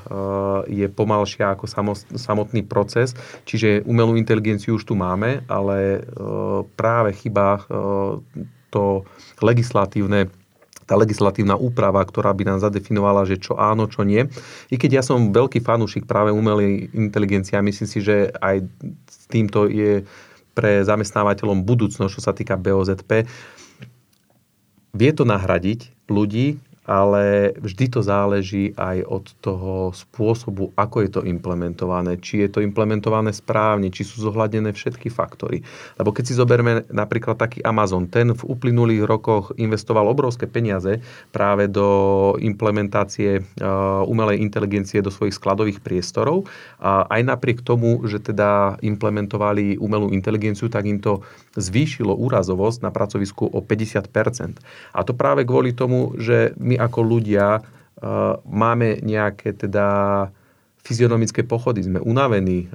je 0.70 0.86
pomalšia 0.86 1.58
ako 1.58 1.66
samotný 2.14 2.62
proces, 2.62 3.18
čiže 3.50 3.82
umelú 3.90 4.14
inteligenciu 4.14 4.78
už 4.78 4.86
tu 4.86 4.94
máme, 4.94 5.42
ale 5.50 5.98
e, 5.98 6.00
práve 6.78 7.18
chyba 7.18 7.58
e, 7.58 7.62
to 8.70 9.02
legislatívne 9.42 10.30
tá 10.92 11.00
legislatívna 11.00 11.56
úprava, 11.56 12.04
ktorá 12.04 12.36
by 12.36 12.52
nám 12.52 12.60
zadefinovala, 12.60 13.24
že 13.24 13.40
čo 13.40 13.56
áno, 13.56 13.88
čo 13.88 14.04
nie. 14.04 14.28
I 14.68 14.76
keď 14.76 15.00
ja 15.00 15.04
som 15.08 15.32
veľký 15.32 15.64
fanúšik 15.64 16.04
práve 16.04 16.36
umelej 16.36 16.92
inteligencie 16.92 17.56
a 17.56 17.64
myslím 17.64 17.88
si, 17.88 18.04
že 18.04 18.28
aj 18.44 18.68
s 19.08 19.24
týmto 19.32 19.72
je 19.72 20.04
pre 20.52 20.84
zamestnávateľom 20.84 21.64
budúcnosť, 21.64 22.12
čo 22.12 22.20
sa 22.20 22.36
týka 22.36 22.60
BOZP. 22.60 23.24
Vie 24.92 25.12
to 25.16 25.24
nahradiť 25.24 26.12
ľudí, 26.12 26.60
ale 26.90 27.54
vždy 27.62 27.86
to 27.94 28.02
záleží 28.02 28.74
aj 28.74 29.06
od 29.06 29.26
toho 29.38 29.74
spôsobu, 29.94 30.74
ako 30.74 30.98
je 31.06 31.10
to 31.14 31.22
implementované. 31.22 32.18
Či 32.18 32.48
je 32.48 32.50
to 32.50 32.60
implementované 32.66 33.30
správne, 33.30 33.94
či 33.94 34.02
sú 34.02 34.26
zohľadené 34.26 34.74
všetky 34.74 35.14
faktory. 35.14 35.62
Lebo 36.02 36.10
keď 36.10 36.24
si 36.26 36.34
zoberme 36.34 36.90
napríklad 36.90 37.38
taký 37.38 37.62
Amazon, 37.62 38.10
ten 38.10 38.34
v 38.34 38.42
uplynulých 38.42 39.06
rokoch 39.06 39.54
investoval 39.62 40.10
obrovské 40.10 40.50
peniaze 40.50 40.98
práve 41.30 41.70
do 41.70 42.34
implementácie 42.42 43.46
uh, 43.46 44.02
umelej 44.10 44.42
inteligencie 44.42 45.06
do 45.06 45.14
svojich 45.14 45.38
skladových 45.38 45.86
priestorov. 45.86 46.50
A 46.82 47.06
aj 47.14 47.22
napriek 47.30 47.62
tomu, 47.62 48.02
že 48.10 48.18
teda 48.18 48.82
implementovali 48.82 49.78
umelú 49.78 50.10
inteligenciu, 50.10 50.66
tak 50.66 50.90
im 50.90 50.98
to 50.98 51.22
zvýšilo 51.54 52.16
úrazovosť 52.18 52.82
na 52.82 52.90
pracovisku 52.90 53.46
o 53.46 53.60
50%. 53.62 54.58
A 54.98 55.00
to 55.06 55.14
práve 55.14 55.46
kvôli 55.46 55.78
tomu, 55.78 56.18
že 56.18 56.58
my 56.72 56.76
ako 56.80 57.00
ľudia 57.04 57.60
máme 58.48 59.04
nejaké 59.04 59.54
teda 59.54 59.88
fyzionomické 60.82 61.46
pochody, 61.46 61.86
sme 61.86 62.02
unavení, 62.02 62.68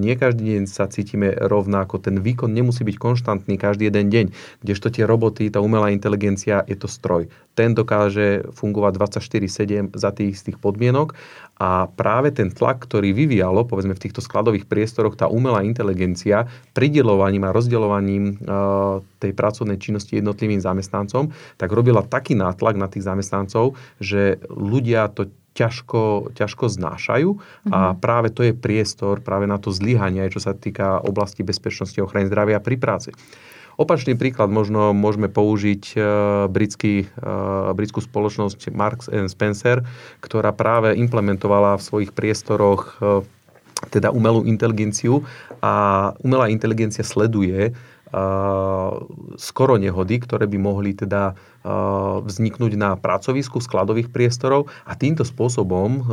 nie 0.00 0.14
každý 0.16 0.56
deň 0.56 0.64
sa 0.64 0.88
cítime 0.88 1.36
rovnako, 1.36 2.00
ten 2.00 2.18
výkon 2.24 2.48
nemusí 2.48 2.80
byť 2.82 2.96
konštantný 2.96 3.60
každý 3.60 3.92
jeden 3.92 4.08
deň, 4.08 4.26
kdežto 4.64 4.88
tie 4.88 5.04
roboty, 5.04 5.52
tá 5.52 5.60
umelá 5.60 5.92
inteligencia 5.92 6.64
je 6.64 6.76
to 6.80 6.88
stroj. 6.88 7.28
Ten 7.56 7.72
dokáže 7.72 8.52
fungovať 8.52 8.92
24-7 9.00 9.96
za 9.96 10.10
tých 10.12 10.36
istých 10.36 10.60
podmienok. 10.60 11.16
A 11.56 11.88
práve 11.88 12.28
ten 12.36 12.52
tlak, 12.52 12.84
ktorý 12.84 13.16
vyvíjalo, 13.16 13.64
povedzme 13.64 13.96
v 13.96 14.02
týchto 14.04 14.20
skladových 14.20 14.68
priestoroch, 14.68 15.16
tá 15.16 15.24
umelá 15.24 15.64
inteligencia 15.64 16.44
pridelovaním 16.76 17.48
a 17.48 17.54
rozdeľovaním 17.56 18.44
tej 19.24 19.32
pracovnej 19.32 19.80
činnosti 19.80 20.20
jednotlivým 20.20 20.60
zamestnancom, 20.60 21.32
tak 21.56 21.72
robila 21.72 22.04
taký 22.04 22.36
nátlak 22.36 22.76
na 22.76 22.92
tých 22.92 23.08
zamestnancov, 23.08 23.72
že 24.04 24.36
ľudia 24.52 25.08
to 25.16 25.32
ťažko, 25.56 26.36
ťažko 26.36 26.64
znášajú 26.68 27.30
mm-hmm. 27.32 27.72
a 27.72 27.78
mhm. 27.90 27.96
práve 27.98 28.28
to 28.30 28.44
je 28.44 28.52
priestor 28.52 29.24
práve 29.24 29.48
na 29.48 29.56
to 29.56 29.72
zlyhanie, 29.72 30.28
čo 30.28 30.38
sa 30.44 30.52
týka 30.52 31.00
oblasti 31.00 31.40
bezpečnosti 31.40 31.96
a 31.96 32.04
ochrany 32.04 32.28
zdravia 32.28 32.60
pri 32.60 32.76
práci. 32.76 33.16
Opačný 33.76 34.16
príklad 34.16 34.48
možno 34.48 34.96
môžeme 34.96 35.28
použiť 35.28 35.84
uh, 35.92 36.02
britský, 36.48 37.12
uh, 37.20 37.76
britskú 37.76 38.00
spoločnosť 38.00 38.72
Marks 38.72 39.12
and 39.12 39.28
Spencer, 39.28 39.84
ktorá 40.24 40.56
práve 40.56 40.96
implementovala 40.96 41.76
v 41.76 41.84
svojich 41.84 42.16
priestoroch 42.16 42.96
uh, 43.04 43.20
teda 43.92 44.08
umelú 44.08 44.48
inteligenciu 44.48 45.20
a 45.60 46.08
umelá 46.24 46.48
inteligencia 46.48 47.04
sleduje 47.04 47.76
skoro 49.36 49.74
nehody, 49.76 50.16
ktoré 50.22 50.46
by 50.46 50.58
mohli 50.62 50.94
teda 50.94 51.34
vzniknúť 52.22 52.72
na 52.78 52.94
pracovisku 52.94 53.58
skladových 53.58 54.14
priestorov. 54.14 54.70
A 54.86 54.94
týmto 54.94 55.26
spôsobom 55.26 56.06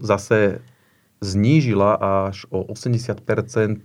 zase 0.00 0.64
znížila 1.22 1.96
až 2.28 2.44
o 2.50 2.66
80% 2.68 3.22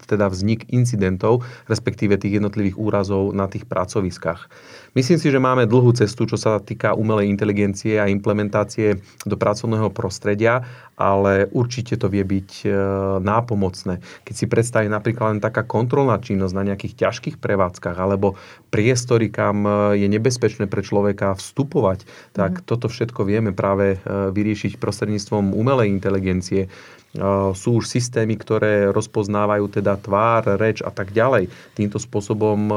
teda 0.05 0.25
vznik 0.27 0.67
incidentov, 0.73 1.45
respektíve 1.71 2.19
tých 2.19 2.41
jednotlivých 2.41 2.75
úrazov 2.75 3.31
na 3.31 3.47
tých 3.47 3.63
pracoviskách. 3.69 4.49
Myslím 4.97 5.21
si, 5.21 5.29
že 5.29 5.37
máme 5.37 5.69
dlhú 5.69 5.93
cestu, 5.93 6.25
čo 6.25 6.35
sa 6.35 6.57
týka 6.57 6.97
umelej 6.97 7.29
inteligencie 7.29 8.01
a 8.01 8.09
implementácie 8.09 8.97
do 9.23 9.37
pracovného 9.37 9.93
prostredia, 9.93 10.65
ale 10.99 11.47
určite 11.53 11.95
to 11.95 12.09
vie 12.11 12.25
byť 12.25 12.49
e, 12.65 12.69
nápomocné. 13.23 14.01
Keď 14.25 14.35
si 14.35 14.45
predstaví 14.49 14.89
napríklad 14.91 15.37
len 15.37 15.39
taká 15.39 15.63
kontrolná 15.63 16.19
činnosť 16.19 16.53
na 16.57 16.67
nejakých 16.73 17.07
ťažkých 17.07 17.35
prevádzkach 17.39 17.95
alebo 17.95 18.35
priestory, 18.73 19.31
kam 19.31 19.63
e, 19.63 20.03
je 20.03 20.07
nebezpečné 20.09 20.67
pre 20.67 20.83
človeka 20.83 21.37
vstupovať, 21.37 22.03
tak 22.35 22.59
mm. 22.59 22.63
toto 22.65 22.91
všetko 22.91 23.23
vieme 23.23 23.55
práve 23.55 23.95
e, 23.95 23.97
vyriešiť 24.33 24.81
prostredníctvom 24.81 25.55
umelej 25.55 25.87
inteligencie 25.93 26.67
sú 27.57 27.81
už 27.81 27.89
systémy, 27.89 28.37
ktoré 28.37 28.93
rozpoznávajú 28.93 29.65
teda 29.81 29.97
tvár, 29.97 30.61
reč 30.61 30.85
a 30.85 30.93
tak 30.93 31.09
ďalej. 31.09 31.49
Týmto 31.73 31.97
spôsobom 31.97 32.69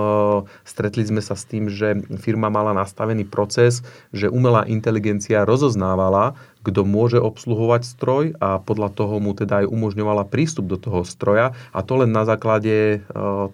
stretli 0.65 1.05
sme 1.05 1.21
sa 1.21 1.37
s 1.37 1.45
tým, 1.45 1.69
že 1.69 2.01
firma 2.17 2.49
mala 2.49 2.73
nastavený 2.73 3.29
proces, 3.29 3.85
že 4.09 4.33
umelá 4.33 4.65
inteligencia 4.65 5.45
rozoznávala, 5.45 6.33
kto 6.65 6.87
môže 6.87 7.21
obsluhovať 7.21 7.83
stroj 7.85 8.25
a 8.41 8.57
podľa 8.63 8.95
toho 8.95 9.21
mu 9.21 9.37
teda 9.37 9.67
aj 9.67 9.67
umožňovala 9.69 10.31
prístup 10.31 10.71
do 10.71 10.79
toho 10.81 11.05
stroja 11.05 11.53
a 11.75 11.85
to 11.85 12.01
len 12.01 12.15
na 12.15 12.25
základe 12.25 13.05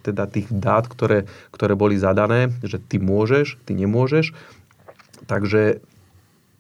teda 0.07 0.31
tých 0.31 0.47
dát, 0.53 0.87
ktoré, 0.87 1.27
ktoré 1.51 1.75
boli 1.75 1.99
zadané, 1.99 2.55
že 2.63 2.79
ty 2.79 3.01
môžeš, 3.03 3.59
ty 3.67 3.75
nemôžeš. 3.75 4.31
Takže 5.27 5.83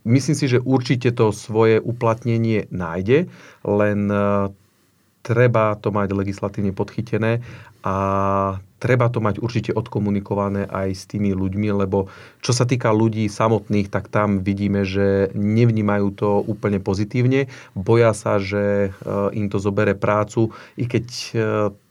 myslím 0.08 0.36
si, 0.36 0.46
že 0.48 0.64
určite 0.64 1.12
to 1.12 1.30
svoje 1.30 1.76
uplatnenie 1.78 2.64
nájde, 2.72 3.28
len 3.62 4.00
e, 4.08 4.16
treba 5.20 5.76
to 5.76 5.92
mať 5.92 6.08
legislatívne 6.16 6.72
podchytené 6.72 7.44
a 7.84 7.94
treba 8.78 9.10
to 9.10 9.18
mať 9.18 9.42
určite 9.42 9.70
odkomunikované 9.74 10.66
aj 10.70 10.88
s 10.94 11.04
tými 11.10 11.34
ľuďmi, 11.34 11.68
lebo 11.84 12.08
čo 12.40 12.54
sa 12.54 12.64
týka 12.64 12.94
ľudí 12.94 13.26
samotných, 13.26 13.90
tak 13.90 14.08
tam 14.08 14.40
vidíme, 14.40 14.86
že 14.86 15.34
nevnímajú 15.34 16.06
to 16.14 16.42
úplne 16.46 16.78
pozitívne. 16.78 17.50
Boja 17.74 18.14
sa, 18.14 18.38
že 18.38 18.88
e, 18.88 19.10
im 19.34 19.50
to 19.50 19.60
zobere 19.60 19.98
prácu, 19.98 20.54
i 20.78 20.86
keď 20.86 21.06
e, 21.06 21.30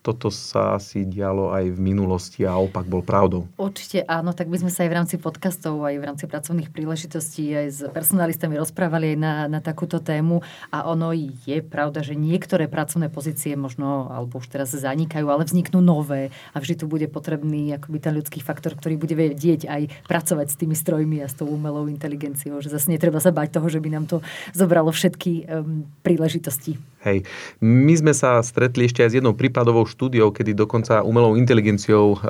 toto 0.08 0.32
sa 0.32 0.80
asi 0.80 1.04
dialo 1.04 1.52
aj 1.52 1.76
v 1.76 1.80
minulosti 1.84 2.48
a 2.48 2.56
opak 2.56 2.88
bol 2.88 3.04
pravdou. 3.04 3.44
Určite 3.60 4.08
áno, 4.08 4.32
tak 4.32 4.48
by 4.48 4.64
sme 4.64 4.72
sa 4.72 4.88
aj 4.88 4.90
v 4.90 4.98
rámci 5.04 5.16
podcastov, 5.20 5.84
aj 5.84 6.00
v 6.00 6.08
rámci 6.08 6.24
pracovných 6.32 6.72
príležitostí 6.72 7.52
aj 7.52 7.68
s 7.68 7.80
personalistami 7.92 8.56
rozprávali 8.56 9.14
aj 9.14 9.18
na, 9.20 9.34
na 9.52 9.60
takúto 9.60 10.00
tému 10.00 10.40
a 10.72 10.88
ono 10.88 11.12
je 11.12 11.60
pravda, 11.60 12.00
že 12.00 12.16
niektoré 12.16 12.72
pracovné 12.72 13.12
pozície 13.12 13.60
možno, 13.60 14.08
alebo 14.08 14.40
už 14.40 14.48
teraz 14.48 14.72
zanikajú, 14.72 15.28
ale 15.28 15.44
vzniknú 15.44 15.84
nové 15.84 16.32
a 16.56 16.64
vždy 16.64 16.80
tu 16.80 16.86
bude 16.88 17.12
potrebný 17.12 17.76
akoby 17.76 18.00
ten 18.00 18.16
ľudský 18.16 18.40
faktor, 18.40 18.80
ktorý 18.80 18.96
bude 18.96 19.18
vedieť 19.18 19.68
aj 19.68 20.08
pracovať 20.08 20.48
s 20.48 20.56
tými 20.56 20.76
strojmi 20.78 21.20
a 21.20 21.28
s 21.28 21.36
tou 21.36 21.52
umelou 21.52 21.92
inteligenciou, 21.92 22.64
že 22.64 22.72
zase 22.72 22.88
netreba 22.96 23.20
sa 23.20 23.36
bať 23.36 23.60
toho, 23.60 23.68
že 23.68 23.84
by 23.84 23.90
nám 23.92 24.06
to 24.08 24.24
zobralo 24.56 24.94
všetky 24.94 25.44
um, 25.52 25.84
príležitosti. 26.00 26.80
Hej. 27.08 27.24
My 27.64 27.96
sme 27.96 28.12
sa 28.12 28.44
stretli 28.44 28.84
ešte 28.92 29.00
aj 29.00 29.10
s 29.16 29.18
jednou 29.24 29.32
prípadovou 29.32 29.88
štúdiou, 29.88 30.36
kedy 30.36 30.52
dokonca 30.52 31.08
umelou 31.08 31.40
inteligenciou 31.40 32.20
e, 32.20 32.28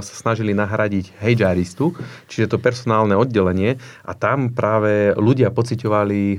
sa 0.00 0.14
snažili 0.16 0.56
nahradiť 0.56 1.20
hejžaristu, 1.20 1.92
čiže 2.32 2.48
to 2.48 2.56
personálne 2.56 3.12
oddelenie 3.12 3.76
a 4.08 4.12
tam 4.16 4.56
práve 4.56 5.12
ľudia 5.20 5.52
pociťovali, 5.52 6.22
e, 6.32 6.38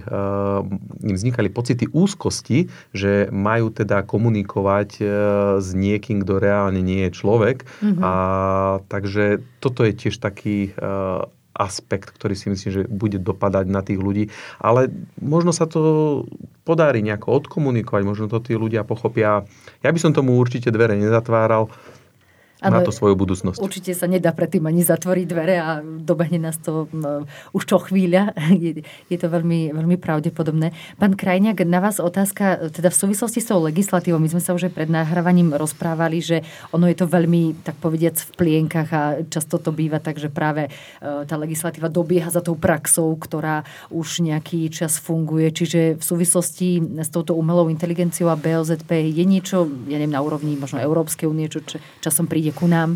im 1.06 1.14
vznikali 1.14 1.54
pocity 1.54 1.86
úzkosti, 1.94 2.66
že 2.98 3.30
majú 3.30 3.70
teda 3.70 4.02
komunikovať 4.02 4.90
e, 4.98 5.04
s 5.62 5.70
niekým, 5.78 6.26
kto 6.26 6.42
reálne 6.42 6.82
nie 6.82 7.06
je 7.06 7.12
človek. 7.14 7.62
Mm-hmm. 7.62 8.02
A 8.02 8.14
takže 8.90 9.46
toto 9.62 9.86
je 9.86 9.94
tiež 9.94 10.18
taký 10.18 10.74
e, 10.74 11.37
aspekt, 11.58 12.14
ktorý 12.14 12.38
si 12.38 12.54
myslím, 12.54 12.72
že 12.72 12.82
bude 12.86 13.18
dopadať 13.18 13.66
na 13.68 13.82
tých 13.82 13.98
ľudí. 13.98 14.30
Ale 14.62 14.94
možno 15.18 15.50
sa 15.50 15.66
to 15.66 16.24
podarí 16.62 17.02
nejako 17.02 17.44
odkomunikovať, 17.44 18.02
možno 18.06 18.26
to 18.30 18.38
tí 18.40 18.54
ľudia 18.54 18.86
pochopia. 18.86 19.44
Ja 19.82 19.90
by 19.90 20.00
som 20.00 20.14
tomu 20.14 20.38
určite 20.38 20.70
dvere 20.70 20.94
nezatváral 20.94 21.74
ano, 22.62 22.82
na 22.82 22.86
to 22.86 22.94
svoju 22.94 23.14
budúcnosť. 23.14 23.62
Určite 23.62 23.94
sa 23.94 24.10
nedá 24.10 24.34
predtým 24.34 24.66
ani 24.66 24.82
zatvoriť 24.82 25.26
dvere 25.30 25.56
a 25.62 25.82
dobehne 25.82 26.42
nás 26.42 26.58
to 26.58 26.90
no, 26.90 27.30
už 27.54 27.64
čo 27.70 27.78
chvíľa. 27.78 28.34
Je, 28.58 28.82
je 29.12 29.18
to 29.22 29.30
veľmi, 29.30 29.70
veľmi 29.70 29.98
pravdepodobné. 30.02 30.74
Pán 30.98 31.14
Krajňák, 31.14 31.62
na 31.68 31.78
vás 31.78 32.02
otázka, 32.02 32.74
teda 32.74 32.90
v 32.90 32.98
súvislosti 32.98 33.38
s 33.38 33.54
tou 33.54 33.62
legislatívou, 33.62 34.18
my 34.18 34.26
sme 34.32 34.42
sa 34.42 34.58
už 34.58 34.72
aj 34.72 34.74
pred 34.74 34.90
nahrávaním 34.90 35.54
rozprávali, 35.54 36.18
že 36.18 36.42
ono 36.74 36.90
je 36.90 36.98
to 36.98 37.06
veľmi, 37.06 37.62
tak 37.62 37.78
povediac, 37.78 38.18
v 38.18 38.32
plienkach 38.34 38.90
a 38.90 39.02
často 39.30 39.62
to 39.62 39.70
býva 39.70 40.02
tak, 40.02 40.18
že 40.18 40.34
práve 40.34 40.68
e, 40.68 40.70
tá 41.02 41.36
legislatíva 41.38 41.86
dobieha 41.92 42.34
za 42.34 42.42
tou 42.42 42.58
praxou, 42.58 43.14
ktorá 43.14 43.62
už 43.94 44.26
nejaký 44.26 44.74
čas 44.74 44.98
funguje. 44.98 45.54
Čiže 45.54 46.02
v 46.02 46.04
súvislosti 46.04 46.82
s 46.98 47.10
touto 47.14 47.38
umelou 47.38 47.70
inteligenciou 47.70 48.34
a 48.34 48.40
BOZP 48.40 49.14
je 49.14 49.26
niečo, 49.28 49.70
ja 49.86 50.02
neviem, 50.02 50.18
na 50.18 50.24
úrovni 50.24 50.58
možno 50.58 50.82
Európskej 50.82 51.30
únie, 51.30 51.46
čo 51.46 51.62
časom 52.02 52.26
príde 52.26 52.47
príde 52.48 52.56
ku 52.56 52.68
nám? 52.72 52.96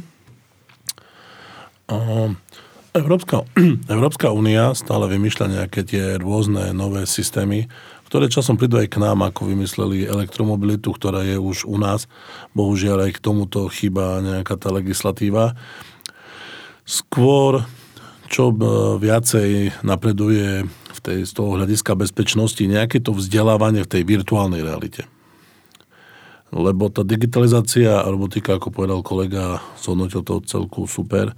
Európska, 2.96 3.44
Európska 3.92 4.32
únia 4.32 4.72
stále 4.72 5.12
vymýšľa 5.12 5.48
nejaké 5.60 5.84
tie 5.84 6.16
rôzne 6.16 6.72
nové 6.72 7.04
systémy, 7.04 7.68
ktoré 8.08 8.32
časom 8.32 8.56
prídu 8.56 8.80
aj 8.80 8.96
k 8.96 9.04
nám, 9.04 9.28
ako 9.28 9.52
vymysleli 9.52 10.08
elektromobilitu, 10.08 10.96
ktorá 10.96 11.28
je 11.28 11.36
už 11.36 11.68
u 11.68 11.76
nás. 11.76 12.08
Bohužiaľ 12.56 13.12
aj 13.12 13.20
k 13.20 13.24
tomuto 13.24 13.68
chýba 13.68 14.24
nejaká 14.24 14.56
tá 14.56 14.72
legislatíva. 14.72 15.60
Skôr, 16.88 17.68
čo 18.32 18.56
viacej 19.00 19.84
napreduje 19.84 20.64
v 20.68 21.00
tej, 21.04 21.28
z 21.28 21.32
toho 21.36 21.60
hľadiska 21.60 21.96
bezpečnosti, 22.00 22.64
nejaké 22.64 23.04
to 23.04 23.12
vzdelávanie 23.12 23.84
v 23.84 23.92
tej 24.00 24.04
virtuálnej 24.08 24.64
realite 24.64 25.08
lebo 26.52 26.92
tá 26.92 27.08
digitalizácia 27.08 28.04
robotika, 28.04 28.60
ako 28.60 28.76
povedal 28.76 29.00
kolega, 29.00 29.64
zhodnotil 29.80 30.22
to 30.22 30.44
celku 30.44 30.84
super. 30.84 31.32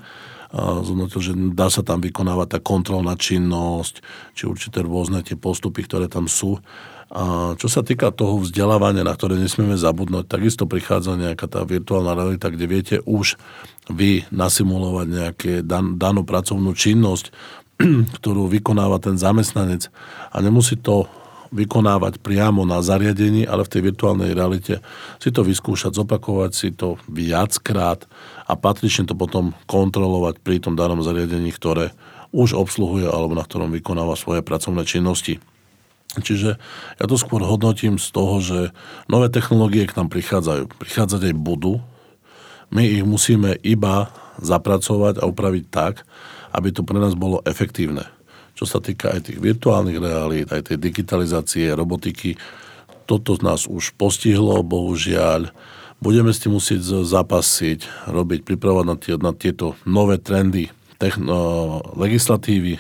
Zhodnotil, 0.54 1.22
že 1.22 1.34
dá 1.34 1.66
sa 1.74 1.82
tam 1.82 1.98
vykonávať 1.98 2.48
tá 2.58 2.60
kontrolná 2.62 3.18
činnosť, 3.18 4.06
či 4.38 4.46
určité 4.46 4.86
rôzne 4.86 5.26
tie 5.26 5.34
postupy, 5.34 5.82
ktoré 5.82 6.06
tam 6.06 6.30
sú. 6.30 6.62
A 7.14 7.54
čo 7.58 7.70
sa 7.70 7.86
týka 7.86 8.10
toho 8.10 8.42
vzdelávania, 8.42 9.06
na 9.06 9.14
ktoré 9.14 9.38
nesmieme 9.38 9.78
zabudnúť, 9.78 10.26
takisto 10.30 10.66
prichádza 10.66 11.14
nejaká 11.14 11.46
tá 11.46 11.62
virtuálna 11.62 12.18
realita, 12.18 12.50
kde 12.50 12.66
viete 12.66 12.96
už 13.06 13.38
vy 13.90 14.26
nasimulovať 14.34 15.08
nejaké 15.10 15.52
dan, 15.62 16.02
danú 16.02 16.26
pracovnú 16.26 16.74
činnosť, 16.74 17.30
ktorú 18.22 18.50
vykonáva 18.50 18.98
ten 18.98 19.18
zamestnanec 19.18 19.94
a 20.34 20.38
nemusí 20.42 20.78
to 20.78 21.06
vykonávať 21.54 22.18
priamo 22.18 22.66
na 22.66 22.82
zariadení, 22.82 23.46
ale 23.46 23.62
v 23.62 23.72
tej 23.78 23.82
virtuálnej 23.94 24.34
realite 24.34 24.82
si 25.22 25.30
to 25.30 25.46
vyskúšať, 25.46 25.94
zopakovať 25.94 26.52
si 26.52 26.74
to 26.74 26.98
viackrát 27.06 28.10
a 28.50 28.58
patrične 28.58 29.06
to 29.06 29.14
potom 29.14 29.54
kontrolovať 29.70 30.42
pri 30.42 30.58
tom 30.58 30.74
danom 30.74 31.06
zariadení, 31.06 31.54
ktoré 31.54 31.94
už 32.34 32.58
obsluhuje 32.58 33.06
alebo 33.06 33.38
na 33.38 33.46
ktorom 33.46 33.70
vykonáva 33.70 34.18
svoje 34.18 34.42
pracovné 34.42 34.82
činnosti. 34.90 35.38
Čiže 36.14 36.62
ja 36.98 37.06
to 37.10 37.18
skôr 37.18 37.42
hodnotím 37.42 37.98
z 37.98 38.08
toho, 38.14 38.38
že 38.42 38.60
nové 39.10 39.34
technológie 39.34 39.90
k 39.90 39.98
nám 39.98 40.14
prichádzajú. 40.14 40.70
Prichádzať 40.70 41.34
aj 41.34 41.36
budú. 41.38 41.82
My 42.70 42.86
ich 42.86 43.06
musíme 43.06 43.58
iba 43.66 44.14
zapracovať 44.42 45.22
a 45.22 45.30
upraviť 45.30 45.66
tak, 45.74 46.06
aby 46.54 46.70
to 46.70 46.86
pre 46.86 47.02
nás 47.02 47.18
bolo 47.18 47.42
efektívne. 47.46 48.13
Čo 48.54 48.66
sa 48.70 48.80
týka 48.80 49.14
aj 49.14 49.30
tých 49.32 49.40
virtuálnych 49.42 49.98
realít, 49.98 50.50
aj 50.54 50.74
tej 50.74 50.78
digitalizácie, 50.78 51.74
robotiky, 51.74 52.38
toto 53.10 53.36
nás 53.42 53.66
už 53.66 53.98
postihlo, 53.98 54.62
bohužiaľ. 54.64 55.52
Budeme 56.00 56.32
s 56.32 56.44
tým 56.44 56.56
musieť 56.56 57.04
zapasiť, 57.04 58.10
robiť, 58.12 58.46
pripravovať 58.46 58.86
na, 58.86 58.96
tie, 59.00 59.16
na 59.20 59.32
tieto 59.34 59.76
nové 59.84 60.20
trendy 60.20 60.70
techno, 61.02 61.80
legislatívy, 61.98 62.80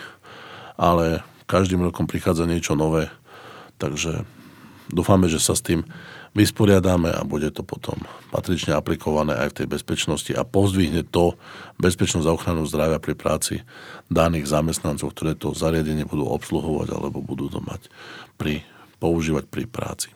ale 0.77 1.25
každým 1.49 1.83
rokom 1.83 2.07
prichádza 2.07 2.47
niečo 2.47 2.77
nové 2.77 3.11
Takže 3.83 4.23
dúfame, 4.87 5.27
že 5.27 5.43
sa 5.43 5.59
s 5.59 5.59
tým 5.59 5.83
vysporiadáme 6.33 7.13
a 7.13 7.21
bude 7.25 7.49
to 7.53 7.61
potom 7.61 8.01
patrične 8.33 8.73
aplikované 8.73 9.37
aj 9.37 9.53
v 9.53 9.57
tej 9.63 9.67
bezpečnosti 9.69 10.31
a 10.33 10.41
pozdvihne 10.41 11.05
to 11.05 11.37
bezpečnosť 11.77 12.25
a 12.25 12.35
ochranu 12.35 12.65
zdravia 12.65 12.97
pri 12.97 13.13
práci 13.13 13.61
daných 14.09 14.49
zamestnancov, 14.49 15.13
ktoré 15.13 15.37
to 15.37 15.53
zariadenie 15.53 16.09
budú 16.09 16.25
obsluhovať 16.29 16.89
alebo 16.93 17.21
budú 17.21 17.49
to 17.49 17.61
mať 17.61 17.87
pri, 18.37 18.65
používať 18.97 19.45
pri 19.45 19.65
práci. 19.69 20.09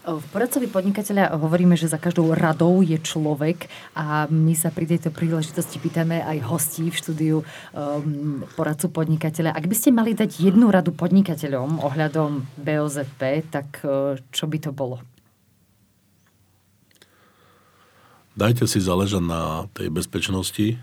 V 0.00 0.24
poradcovi 0.32 0.70
podnikateľa 0.70 1.36
hovoríme, 1.36 1.74
že 1.74 1.90
za 1.90 1.98
každou 1.98 2.32
radou 2.32 2.80
je 2.80 2.96
človek 2.96 3.66
a 3.92 4.30
my 4.30 4.54
sa 4.54 4.72
pri 4.72 4.96
tejto 4.96 5.10
príležitosti 5.12 5.76
pýtame 5.76 6.22
aj 6.22 6.38
hostí 6.46 6.88
v 6.88 6.96
štúdiu 6.96 7.36
um, 7.42 8.46
poradcu 8.54 8.88
podnikateľa. 8.94 9.52
Ak 9.52 9.66
by 9.66 9.76
ste 9.76 9.90
mali 9.92 10.14
dať 10.14 10.40
jednu 10.40 10.70
radu 10.70 10.94
podnikateľom 10.94 11.82
ohľadom 11.82 12.46
BOZP, 12.62 13.20
tak 13.52 13.82
uh, 13.82 14.16
čo 14.32 14.46
by 14.46 14.58
to 14.62 14.70
bolo? 14.72 15.02
Dajte 18.38 18.70
si 18.70 18.78
záležať 18.78 19.22
na 19.26 19.66
tej 19.74 19.90
bezpečnosti. 19.90 20.78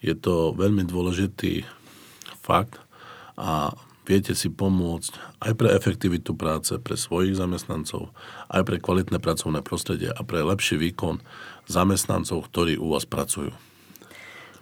Je 0.00 0.14
to 0.16 0.56
veľmi 0.56 0.88
dôležitý 0.88 1.68
fakt 2.40 2.80
a 3.36 3.76
viete 4.08 4.32
si 4.32 4.48
pomôcť 4.48 5.40
aj 5.44 5.52
pre 5.54 5.68
efektivitu 5.76 6.32
práce, 6.32 6.72
pre 6.80 6.96
svojich 6.96 7.36
zamestnancov, 7.36 8.10
aj 8.48 8.62
pre 8.64 8.76
kvalitné 8.80 9.20
pracovné 9.20 9.60
prostredie 9.60 10.08
a 10.08 10.20
pre 10.24 10.40
lepší 10.40 10.80
výkon 10.80 11.20
zamestnancov, 11.68 12.48
ktorí 12.48 12.80
u 12.80 12.96
vás 12.96 13.04
pracujú. 13.04 13.52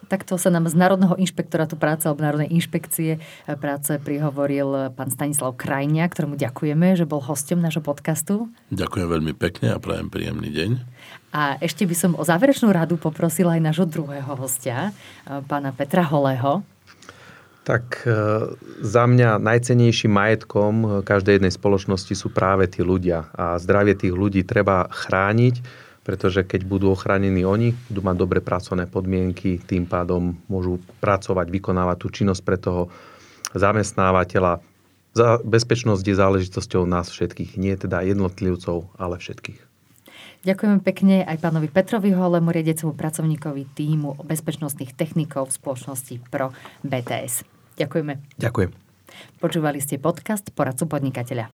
Takto 0.08 0.40
sa 0.40 0.48
nám 0.48 0.64
z 0.72 0.74
Národného 0.74 1.20
inšpektorátu 1.20 1.76
práce 1.76 2.08
alebo 2.08 2.24
Národnej 2.24 2.48
inšpekcie 2.48 3.20
práce 3.60 4.00
prihovoril 4.00 4.88
pán 4.96 5.12
Stanislav 5.12 5.52
Krajňa, 5.60 6.08
ktorému 6.08 6.40
ďakujeme, 6.40 6.96
že 6.96 7.04
bol 7.04 7.20
hostom 7.20 7.60
nášho 7.60 7.84
podcastu. 7.84 8.48
Ďakujem 8.72 9.04
veľmi 9.04 9.36
pekne 9.36 9.76
a 9.76 9.78
prajem 9.78 10.08
príjemný 10.08 10.48
deň. 10.48 10.70
A 11.36 11.60
ešte 11.60 11.84
by 11.84 11.92
som 11.92 12.16
o 12.16 12.24
záverečnú 12.24 12.72
radu 12.72 12.96
poprosila 12.96 13.60
aj 13.60 13.62
nášho 13.68 13.84
druhého 13.84 14.32
hostia, 14.32 14.96
pána 15.28 15.76
Petra 15.76 16.00
Holého. 16.08 16.64
Tak 17.68 18.00
za 18.80 19.04
mňa 19.04 19.36
najcenejším 19.44 20.08
majetkom 20.08 21.04
každej 21.04 21.36
jednej 21.36 21.52
spoločnosti 21.52 22.16
sú 22.16 22.32
práve 22.32 22.64
tí 22.64 22.80
ľudia. 22.80 23.28
A 23.36 23.60
zdravie 23.60 23.92
tých 23.92 24.16
ľudí 24.16 24.40
treba 24.40 24.88
chrániť, 24.88 25.60
pretože 26.08 26.40
keď 26.40 26.64
budú 26.64 26.88
ochránení 26.88 27.44
oni, 27.44 27.76
budú 27.92 28.00
mať 28.00 28.16
dobre 28.16 28.40
pracovné 28.40 28.88
podmienky, 28.88 29.60
tým 29.60 29.84
pádom 29.84 30.40
môžu 30.48 30.80
pracovať, 31.04 31.52
vykonávať 31.52 31.96
tú 32.00 32.08
činnosť 32.08 32.42
pre 32.48 32.56
toho 32.56 32.88
zamestnávateľa. 33.52 34.64
Bezpečnosť 35.44 36.00
je 36.00 36.16
záležitosťou 36.16 36.88
nás 36.88 37.12
všetkých, 37.12 37.60
nie 37.60 37.76
teda 37.76 38.00
jednotlivcov, 38.08 38.88
ale 38.96 39.20
všetkých. 39.20 39.60
Ďakujeme 40.48 40.80
pekne 40.80 41.28
aj 41.28 41.44
pánovi 41.44 41.68
Petrovi 41.68 42.16
Holemu, 42.16 42.56
riadecemu 42.56 42.96
pracovníkovi 42.96 43.68
týmu 43.76 44.24
bezpečnostných 44.24 44.96
technikov 44.96 45.52
v 45.52 45.60
spoločnosti 45.60 46.14
Pro 46.32 46.56
BTS. 46.88 47.44
Ďakujeme. 47.76 48.40
Ďakujem. 48.40 48.70
Počúvali 49.44 49.78
ste 49.84 50.00
podcast 50.00 50.48
Poradcu 50.56 50.88
podnikateľa. 50.88 51.46